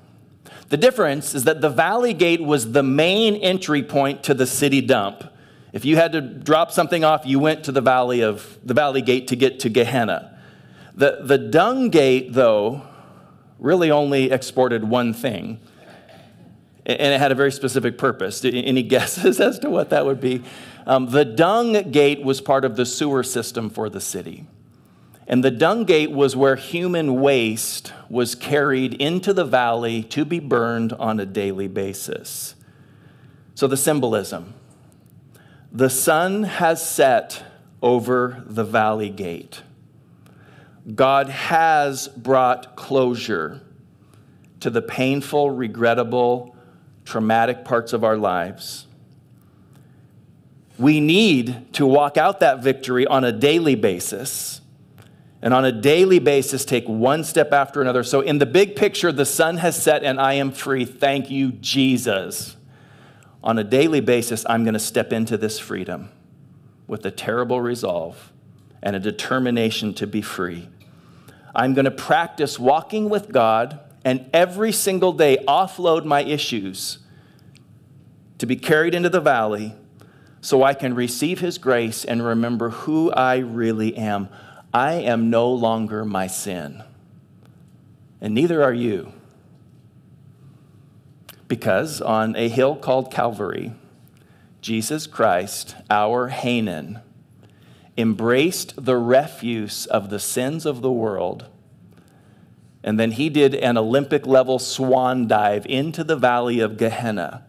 The 0.70 0.78
difference 0.78 1.34
is 1.34 1.46
that 1.46 1.62
the 1.62 1.70
valley 1.70 2.14
gate 2.14 2.42
was 2.42 2.72
the 2.72 2.84
main 2.84 3.36
entry 3.36 3.84
point 3.84 4.24
to 4.24 4.34
the 4.34 4.46
city 4.46 4.82
dump. 4.82 5.24
If 5.72 5.86
you 5.86 5.96
had 5.96 6.12
to 6.14 6.22
drop 6.22 6.72
something 6.72 7.04
off, 7.04 7.26
you 7.26 7.40
went 7.40 7.64
to 7.66 7.72
the 7.72 7.82
valley 7.82 8.22
of 8.22 8.58
the 8.64 8.74
valley 8.74 9.02
gate 9.02 9.28
to 9.30 9.36
get 9.36 9.60
to 9.62 9.70
Gehenna. 9.70 10.38
The, 10.96 11.20
the 11.24 11.38
dung 11.38 11.90
gate, 11.90 12.34
though, 12.34 12.82
really 13.60 13.92
only 13.92 14.32
exported 14.32 14.84
one 14.84 15.14
thing, 15.14 15.60
and 16.86 17.14
it 17.14 17.20
had 17.20 17.32
a 17.32 17.36
very 17.36 17.52
specific 17.52 17.98
purpose. 17.98 18.44
Any 18.44 18.84
guesses 18.84 19.40
as 19.42 19.60
to 19.60 19.70
what 19.70 19.90
that 19.92 20.06
would 20.06 20.20
be? 20.20 20.44
Um, 20.86 21.12
the 21.12 21.26
dung 21.26 21.92
gate 21.92 22.24
was 22.24 22.42
part 22.42 22.66
of 22.66 22.76
the 22.76 22.86
sewer 22.86 23.24
system 23.24 23.70
for 23.70 23.90
the 23.90 24.02
city. 24.02 24.48
And 25.28 25.44
the 25.44 25.52
dung 25.52 25.84
gate 25.84 26.12
was 26.12 26.38
where 26.38 26.56
human 26.56 27.20
waste 27.20 27.92
was 28.10 28.34
carried 28.34 28.94
into 28.94 29.34
the 29.34 29.44
valley 29.44 30.02
to 30.04 30.24
be 30.24 30.40
burned 30.40 30.94
on 30.94 31.20
a 31.20 31.26
daily 31.26 31.68
basis. 31.68 32.56
So, 33.54 33.68
the 33.68 33.78
symbolism 33.78 34.54
the 35.72 35.90
sun 35.90 36.44
has 36.44 36.88
set 36.88 37.44
over 37.82 38.42
the 38.46 38.64
valley 38.64 39.10
gate. 39.10 39.62
God 40.96 41.28
has 41.28 42.08
brought 42.08 42.78
closure 42.78 43.62
to 44.62 44.70
the 44.70 44.82
painful, 44.82 45.52
regrettable, 45.52 46.56
traumatic 47.04 47.66
parts 47.66 47.92
of 47.92 48.06
our 48.06 48.18
lives. 48.18 48.88
We 50.80 51.02
need 51.02 51.74
to 51.74 51.86
walk 51.86 52.16
out 52.16 52.40
that 52.40 52.64
victory 52.64 53.06
on 53.06 53.26
a 53.26 53.32
daily 53.32 53.76
basis 53.76 54.62
and 55.42 55.54
on 55.54 55.66
a 55.66 55.72
daily 55.72 56.20
basis 56.20 56.66
take 56.66 56.88
one 56.88 57.24
step 57.24 57.54
after 57.54 57.82
another. 57.82 58.04
So, 58.04 58.22
in 58.22 58.40
the 58.40 58.46
big 58.46 58.76
picture, 58.76 59.12
the 59.12 59.26
sun 59.26 59.58
has 59.58 59.82
set 59.82 60.04
and 60.04 60.20
I 60.20 60.34
am 60.34 60.52
free. 60.52 60.86
Thank 60.86 61.30
you, 61.30 61.52
Jesus. 61.52 62.56
On 63.44 63.58
a 63.60 63.64
daily 63.64 64.02
basis, 64.02 64.46
I'm 64.50 64.64
going 64.64 64.74
to 64.74 64.80
step 64.80 65.14
into 65.14 65.38
this 65.38 65.60
freedom 65.60 66.10
with 66.88 67.06
a 67.06 67.12
terrible 67.12 67.62
resolve 67.62 68.32
and 68.82 68.96
a 68.96 69.00
determination 69.00 69.94
to 69.96 70.08
be 70.08 70.22
free. 70.22 70.70
I'm 71.56 71.74
going 71.74 71.86
to 71.86 71.92
practice 71.92 72.60
walking 72.60 73.10
with 73.10 73.32
God 73.32 73.80
and 74.04 74.30
every 74.34 74.72
single 74.72 75.12
day 75.12 75.44
offload 75.48 76.06
my 76.06 76.24
issues 76.24 77.00
to 78.38 78.46
be 78.46 78.56
carried 78.56 78.96
into 78.96 79.10
the 79.10 79.20
valley 79.20 79.74
so 80.40 80.64
I 80.64 80.74
can 80.74 80.94
receive 80.94 81.40
His 81.40 81.58
grace 81.58 82.06
and 82.06 82.24
remember 82.24 82.70
who 82.70 83.12
I 83.12 83.38
really 83.38 83.98
am. 83.98 84.30
I 84.78 84.94
am 84.94 85.32
no 85.32 85.52
longer 85.52 86.06
my 86.06 86.28
sin, 86.28 86.84
and 88.22 88.36
neither 88.36 88.62
are 88.62 88.76
you. 88.76 89.12
Because 91.48 92.00
on 92.00 92.36
a 92.36 92.48
hill 92.48 92.76
called 92.76 93.12
Calvary, 93.12 93.74
Jesus 94.62 95.08
Christ, 95.08 95.76
our 95.90 96.28
Hanan, 96.28 97.00
embraced 97.98 98.86
the 98.86 98.98
refuse 98.98 99.88
of 99.88 100.12
the 100.12 100.20
sins 100.20 100.64
of 100.64 100.84
the 100.84 100.92
world. 100.92 101.48
And 102.84 103.00
then 103.00 103.14
he 103.14 103.30
did 103.30 103.56
an 103.56 103.80
Olympic 103.80 104.28
level 104.28 104.60
swan 104.60 105.28
dive 105.28 105.66
into 105.66 106.04
the 106.04 106.16
valley 106.16 106.60
of 106.60 106.78
Gehenna 106.78 107.48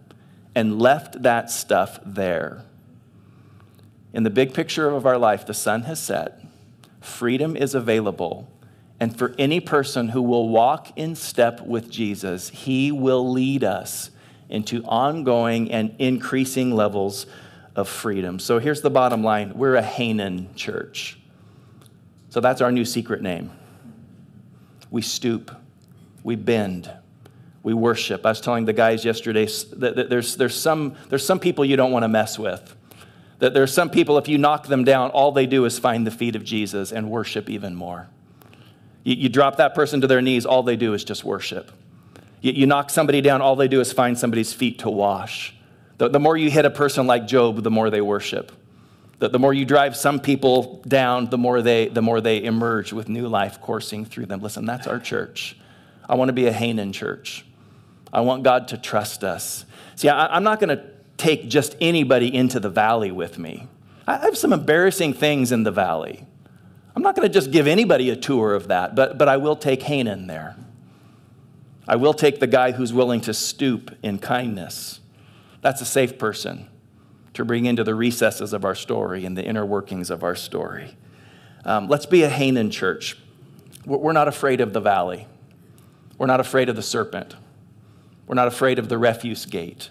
and 0.54 0.80
left 0.80 1.22
that 1.24 1.50
stuff 1.50 2.00
there. 2.06 2.64
In 4.14 4.22
the 4.22 4.30
big 4.30 4.54
picture 4.54 4.88
of 4.88 5.04
our 5.04 5.18
life, 5.18 5.44
the 5.44 5.52
sun 5.52 5.82
has 5.82 6.00
set 6.02 6.47
freedom 7.00 7.56
is 7.56 7.74
available. 7.74 8.48
And 9.00 9.16
for 9.16 9.34
any 9.38 9.60
person 9.60 10.08
who 10.08 10.22
will 10.22 10.48
walk 10.48 10.96
in 10.96 11.14
step 11.14 11.60
with 11.60 11.90
Jesus, 11.90 12.48
he 12.50 12.90
will 12.90 13.30
lead 13.30 13.62
us 13.62 14.10
into 14.48 14.82
ongoing 14.84 15.70
and 15.70 15.94
increasing 15.98 16.72
levels 16.72 17.26
of 17.76 17.88
freedom. 17.88 18.38
So 18.38 18.58
here's 18.58 18.80
the 18.80 18.90
bottom 18.90 19.22
line 19.22 19.56
we're 19.56 19.76
a 19.76 19.82
Hanan 19.82 20.54
church. 20.54 21.18
So 22.30 22.40
that's 22.40 22.60
our 22.60 22.72
new 22.72 22.84
secret 22.84 23.22
name. 23.22 23.52
We 24.90 25.02
stoop, 25.02 25.54
we 26.24 26.34
bend, 26.34 26.90
we 27.62 27.74
worship. 27.74 28.26
I 28.26 28.30
was 28.30 28.40
telling 28.40 28.64
the 28.64 28.72
guys 28.72 29.04
yesterday 29.04 29.46
that 29.76 30.08
there's, 30.10 30.36
there's, 30.36 30.58
some, 30.58 30.96
there's 31.08 31.24
some 31.24 31.38
people 31.38 31.64
you 31.64 31.76
don't 31.76 31.92
want 31.92 32.02
to 32.02 32.08
mess 32.08 32.38
with. 32.38 32.74
That 33.38 33.54
there 33.54 33.62
are 33.62 33.68
some 33.68 33.88
people, 33.88 34.18
if 34.18 34.28
you 34.28 34.36
knock 34.36 34.66
them 34.66 34.84
down, 34.84 35.10
all 35.10 35.32
they 35.32 35.46
do 35.46 35.64
is 35.64 35.78
find 35.78 36.06
the 36.06 36.10
feet 36.10 36.34
of 36.34 36.44
Jesus 36.44 36.90
and 36.90 37.10
worship 37.10 37.48
even 37.48 37.74
more. 37.74 38.08
You, 39.04 39.14
you 39.14 39.28
drop 39.28 39.56
that 39.56 39.74
person 39.74 40.00
to 40.00 40.06
their 40.06 40.20
knees, 40.20 40.44
all 40.44 40.62
they 40.62 40.76
do 40.76 40.92
is 40.94 41.04
just 41.04 41.24
worship. 41.24 41.70
You, 42.40 42.52
you 42.52 42.66
knock 42.66 42.90
somebody 42.90 43.20
down, 43.20 43.40
all 43.40 43.56
they 43.56 43.68
do 43.68 43.80
is 43.80 43.92
find 43.92 44.18
somebody's 44.18 44.52
feet 44.52 44.80
to 44.80 44.90
wash. 44.90 45.54
The, 45.98 46.08
the 46.08 46.20
more 46.20 46.36
you 46.36 46.50
hit 46.50 46.64
a 46.64 46.70
person 46.70 47.06
like 47.06 47.26
Job, 47.26 47.62
the 47.62 47.70
more 47.70 47.90
they 47.90 48.00
worship. 48.00 48.52
The, 49.18 49.28
the 49.28 49.38
more 49.38 49.52
you 49.52 49.64
drive 49.64 49.96
some 49.96 50.20
people 50.20 50.82
down, 50.86 51.30
the 51.30 51.38
more, 51.38 51.62
they, 51.62 51.88
the 51.88 52.02
more 52.02 52.20
they 52.20 52.42
emerge 52.42 52.92
with 52.92 53.08
new 53.08 53.28
life 53.28 53.60
coursing 53.60 54.04
through 54.04 54.26
them. 54.26 54.40
Listen, 54.40 54.64
that's 54.64 54.86
our 54.86 55.00
church. 55.00 55.56
I 56.08 56.14
want 56.14 56.28
to 56.28 56.32
be 56.32 56.46
a 56.46 56.52
Hanan 56.52 56.92
church. 56.92 57.44
I 58.12 58.20
want 58.22 58.42
God 58.42 58.68
to 58.68 58.78
trust 58.78 59.24
us. 59.24 59.64
See, 59.96 60.08
I, 60.08 60.34
I'm 60.34 60.44
not 60.44 60.60
going 60.60 60.76
to 60.76 60.84
take 61.18 61.48
just 61.48 61.76
anybody 61.80 62.34
into 62.34 62.58
the 62.58 62.70
valley 62.70 63.10
with 63.10 63.38
me. 63.38 63.66
I 64.06 64.16
have 64.18 64.38
some 64.38 64.54
embarrassing 64.54 65.12
things 65.12 65.52
in 65.52 65.64
the 65.64 65.70
valley. 65.70 66.24
I'm 66.96 67.02
not 67.02 67.14
going 67.14 67.28
to 67.28 67.32
just 67.32 67.50
give 67.50 67.66
anybody 67.66 68.08
a 68.08 68.16
tour 68.16 68.54
of 68.54 68.68
that, 68.68 68.94
but, 68.94 69.18
but 69.18 69.28
I 69.28 69.36
will 69.36 69.56
take 69.56 69.82
Hanan 69.82 70.26
there. 70.28 70.56
I 71.86 71.96
will 71.96 72.14
take 72.14 72.40
the 72.40 72.46
guy 72.46 72.72
who's 72.72 72.92
willing 72.92 73.20
to 73.22 73.34
stoop 73.34 73.96
in 74.02 74.18
kindness. 74.18 75.00
That's 75.60 75.80
a 75.80 75.84
safe 75.84 76.18
person 76.18 76.68
to 77.34 77.44
bring 77.44 77.66
into 77.66 77.84
the 77.84 77.94
recesses 77.94 78.52
of 78.52 78.64
our 78.64 78.74
story 78.74 79.24
and 79.24 79.36
the 79.36 79.44
inner 79.44 79.66
workings 79.66 80.10
of 80.10 80.22
our 80.22 80.34
story. 80.34 80.96
Um, 81.64 81.88
let's 81.88 82.06
be 82.06 82.22
a 82.22 82.28
Hanan 82.28 82.70
church. 82.70 83.18
We're 83.84 84.12
not 84.12 84.28
afraid 84.28 84.60
of 84.60 84.72
the 84.72 84.80
valley. 84.80 85.26
We're 86.16 86.26
not 86.26 86.40
afraid 86.40 86.68
of 86.68 86.76
the 86.76 86.82
serpent. 86.82 87.36
We're 88.26 88.34
not 88.34 88.48
afraid 88.48 88.78
of 88.78 88.88
the 88.88 88.98
refuse 88.98 89.46
gate 89.46 89.90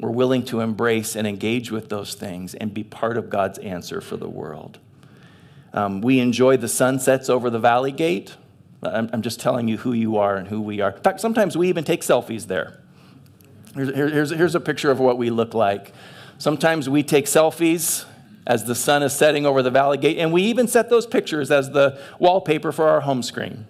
we're 0.00 0.10
willing 0.10 0.44
to 0.46 0.60
embrace 0.60 1.14
and 1.14 1.26
engage 1.26 1.70
with 1.70 1.88
those 1.90 2.14
things 2.14 2.54
and 2.54 2.72
be 2.72 2.82
part 2.82 3.16
of 3.16 3.28
God's 3.28 3.58
answer 3.58 4.00
for 4.00 4.16
the 4.16 4.28
world. 4.28 4.78
Um, 5.72 6.00
we 6.00 6.18
enjoy 6.18 6.56
the 6.56 6.68
sunsets 6.68 7.28
over 7.28 7.50
the 7.50 7.58
valley 7.58 7.92
gate. 7.92 8.36
I'm, 8.82 9.10
I'm, 9.12 9.22
just 9.22 9.40
telling 9.40 9.68
you 9.68 9.76
who 9.76 9.92
you 9.92 10.16
are 10.16 10.36
and 10.36 10.48
who 10.48 10.60
we 10.60 10.80
are. 10.80 10.90
In 10.90 11.02
fact, 11.02 11.20
sometimes 11.20 11.56
we 11.56 11.68
even 11.68 11.84
take 11.84 12.00
selfies 12.00 12.46
there. 12.46 12.80
Here's, 13.74 13.94
here's, 13.94 14.30
here's 14.30 14.54
a 14.54 14.60
picture 14.60 14.90
of 14.90 14.98
what 14.98 15.18
we 15.18 15.30
look 15.30 15.54
like. 15.54 15.92
Sometimes 16.38 16.88
we 16.88 17.02
take 17.02 17.26
selfies 17.26 18.06
as 18.46 18.64
the 18.64 18.74
sun 18.74 19.02
is 19.02 19.12
setting 19.12 19.44
over 19.44 19.62
the 19.62 19.70
valley 19.70 19.98
gate, 19.98 20.16
and 20.16 20.32
we 20.32 20.42
even 20.44 20.66
set 20.66 20.88
those 20.88 21.06
pictures 21.06 21.50
as 21.50 21.70
the 21.70 22.00
wallpaper 22.18 22.72
for 22.72 22.88
our 22.88 23.02
home 23.02 23.22
screen. 23.22 23.66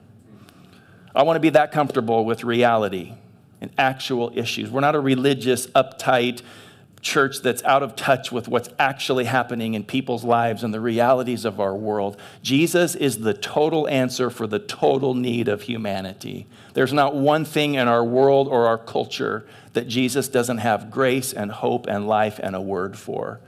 I 1.15 1.25
want 1.25 1.37
to 1.37 1.41
be 1.41 1.51
that 1.51 1.73
comfortable 1.73 2.25
with 2.25 2.45
reality 2.45 3.15
and 3.61 3.71
actual 3.79 4.33
issues. 4.35 4.71
We're 4.71 4.81
not 4.81 4.95
a 4.95 5.01
religious, 5.01 5.67
uptight, 5.69 6.43
church 7.01 7.41
that's 7.41 7.63
out 7.65 7.83
of 7.83 7.97
touch 7.97 8.31
with 8.31 8.47
what's 8.47 8.69
actually 8.79 9.25
happening 9.25 9.75
in 9.75 9.85
people's 9.85 10.23
lives 10.23 10.63
and 10.63 10.73
the 10.73 10.81
realities 10.81 11.45
of 11.45 11.59
our 11.59 11.75
world. 11.75 12.17
Jesus 12.43 12.95
is 12.95 13.19
the 13.19 13.33
total 13.33 13.89
answer 13.89 14.29
for 14.29 14.47
the 14.47 14.59
total 14.59 15.15
need 15.15 15.49
of 15.49 15.63
humanity. 15.63 16.47
There's 16.75 16.93
not 16.93 17.15
one 17.15 17.45
thing 17.45 17.75
in 17.75 17.89
our 17.89 18.05
world 18.05 18.49
or 18.49 18.67
our 18.67 18.79
culture 18.79 19.47
that 19.73 19.89
Jesus 19.89 20.29
doesn't 20.29 20.59
have 20.59 20.91
grace 20.91 21.33
and 21.33 21.51
hope 21.51 21.87
and 21.87 22.07
life 22.07 22.39
and 22.43 22.55
a 22.55 22.61
word 22.61 22.99
for. 22.99 23.41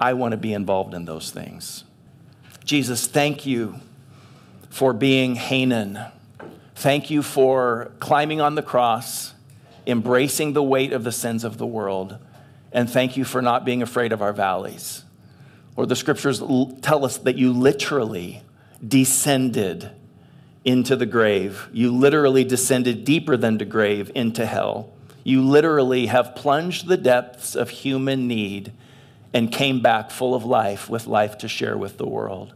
I 0.00 0.14
want 0.14 0.32
to 0.32 0.38
be 0.38 0.52
involved 0.52 0.94
in 0.94 1.04
those 1.04 1.30
things. 1.30 1.84
Jesus, 2.64 3.06
thank 3.06 3.46
you 3.46 3.76
for 4.70 4.92
being 4.92 5.34
Hanan. 5.36 6.00
Thank 6.74 7.10
you 7.10 7.22
for 7.22 7.92
climbing 7.98 8.40
on 8.40 8.54
the 8.54 8.62
cross, 8.62 9.34
embracing 9.88 10.52
the 10.52 10.62
weight 10.62 10.92
of 10.92 11.02
the 11.02 11.10
sins 11.10 11.42
of 11.42 11.58
the 11.58 11.66
world 11.66 12.18
and 12.72 12.88
thank 12.88 13.16
you 13.16 13.24
for 13.24 13.40
not 13.40 13.64
being 13.64 13.82
afraid 13.82 14.12
of 14.12 14.22
our 14.22 14.32
valleys. 14.32 15.04
Or 15.76 15.86
the 15.86 15.96
scriptures 15.96 16.42
tell 16.82 17.04
us 17.04 17.18
that 17.18 17.36
you 17.36 17.52
literally 17.52 18.42
descended 18.86 19.90
into 20.64 20.96
the 20.96 21.06
grave. 21.06 21.68
You 21.72 21.94
literally 21.94 22.44
descended 22.44 23.04
deeper 23.04 23.36
than 23.36 23.58
the 23.58 23.64
grave 23.64 24.10
into 24.14 24.44
hell. 24.44 24.90
You 25.24 25.42
literally 25.42 26.06
have 26.06 26.34
plunged 26.34 26.88
the 26.88 26.96
depths 26.96 27.54
of 27.54 27.70
human 27.70 28.26
need 28.28 28.72
and 29.32 29.52
came 29.52 29.80
back 29.80 30.10
full 30.10 30.34
of 30.34 30.44
life 30.44 30.88
with 30.90 31.06
life 31.06 31.38
to 31.38 31.48
share 31.48 31.76
with 31.76 31.96
the 31.96 32.06
world. 32.06 32.54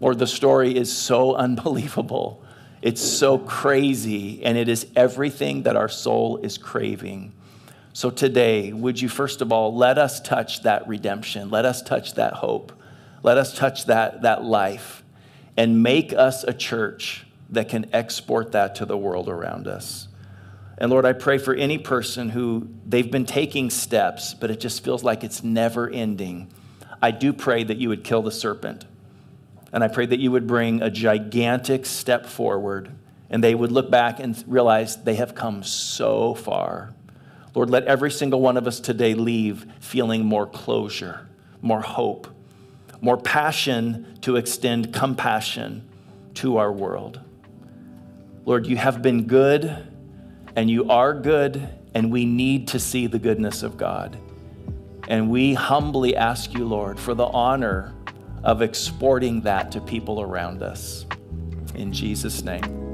Lord, 0.00 0.18
the 0.18 0.26
story 0.26 0.76
is 0.76 0.96
so 0.96 1.34
unbelievable. 1.46 2.42
It's 2.82 3.00
so 3.00 3.38
crazy, 3.38 4.44
and 4.44 4.58
it 4.58 4.68
is 4.68 4.86
everything 4.96 5.62
that 5.62 5.76
our 5.76 5.88
soul 5.88 6.38
is 6.38 6.58
craving. 6.58 7.32
So 7.92 8.10
today, 8.10 8.72
would 8.72 9.00
you 9.00 9.08
first 9.08 9.40
of 9.40 9.52
all 9.52 9.74
let 9.74 9.98
us 9.98 10.20
touch 10.20 10.62
that 10.64 10.88
redemption? 10.88 11.48
Let 11.48 11.64
us 11.64 11.80
touch 11.80 12.14
that 12.14 12.32
hope. 12.34 12.72
Let 13.22 13.38
us 13.38 13.56
touch 13.56 13.86
that, 13.86 14.22
that 14.22 14.42
life 14.42 15.04
and 15.56 15.82
make 15.82 16.12
us 16.12 16.42
a 16.42 16.52
church 16.52 17.24
that 17.50 17.68
can 17.68 17.86
export 17.92 18.52
that 18.52 18.74
to 18.76 18.86
the 18.86 18.96
world 18.96 19.28
around 19.28 19.68
us. 19.68 20.08
And 20.78 20.90
Lord, 20.90 21.04
I 21.04 21.12
pray 21.12 21.38
for 21.38 21.54
any 21.54 21.78
person 21.78 22.30
who 22.30 22.68
they've 22.84 23.10
been 23.10 23.26
taking 23.26 23.70
steps, 23.70 24.34
but 24.34 24.50
it 24.50 24.58
just 24.58 24.82
feels 24.82 25.04
like 25.04 25.22
it's 25.22 25.44
never 25.44 25.88
ending. 25.88 26.50
I 27.00 27.10
do 27.10 27.32
pray 27.32 27.62
that 27.62 27.76
you 27.76 27.90
would 27.90 28.02
kill 28.02 28.22
the 28.22 28.32
serpent. 28.32 28.86
And 29.72 29.82
I 29.82 29.88
pray 29.88 30.06
that 30.06 30.20
you 30.20 30.30
would 30.30 30.46
bring 30.46 30.82
a 30.82 30.90
gigantic 30.90 31.86
step 31.86 32.26
forward 32.26 32.90
and 33.30 33.42
they 33.42 33.54
would 33.54 33.72
look 33.72 33.90
back 33.90 34.20
and 34.20 34.42
realize 34.46 34.96
they 34.96 35.14
have 35.14 35.34
come 35.34 35.62
so 35.62 36.34
far. 36.34 36.92
Lord, 37.54 37.70
let 37.70 37.84
every 37.84 38.10
single 38.10 38.40
one 38.40 38.56
of 38.56 38.66
us 38.66 38.78
today 38.78 39.14
leave 39.14 39.66
feeling 39.80 40.24
more 40.24 40.46
closure, 40.46 41.28
more 41.62 41.80
hope, 41.80 42.28
more 43.00 43.16
passion 43.16 44.18
to 44.20 44.36
extend 44.36 44.92
compassion 44.92 45.88
to 46.34 46.58
our 46.58 46.70
world. 46.70 47.20
Lord, 48.44 48.66
you 48.66 48.76
have 48.76 49.00
been 49.00 49.26
good 49.26 49.88
and 50.56 50.68
you 50.70 50.90
are 50.90 51.14
good, 51.14 51.66
and 51.94 52.12
we 52.12 52.26
need 52.26 52.68
to 52.68 52.78
see 52.78 53.06
the 53.06 53.18
goodness 53.18 53.62
of 53.62 53.76
God. 53.76 54.18
And 55.08 55.30
we 55.30 55.54
humbly 55.54 56.14
ask 56.14 56.52
you, 56.52 56.66
Lord, 56.66 57.00
for 57.00 57.14
the 57.14 57.26
honor 57.26 57.94
of 58.44 58.62
exporting 58.62 59.40
that 59.42 59.70
to 59.72 59.80
people 59.80 60.20
around 60.20 60.62
us. 60.62 61.06
In 61.74 61.92
Jesus' 61.92 62.42
name. 62.42 62.91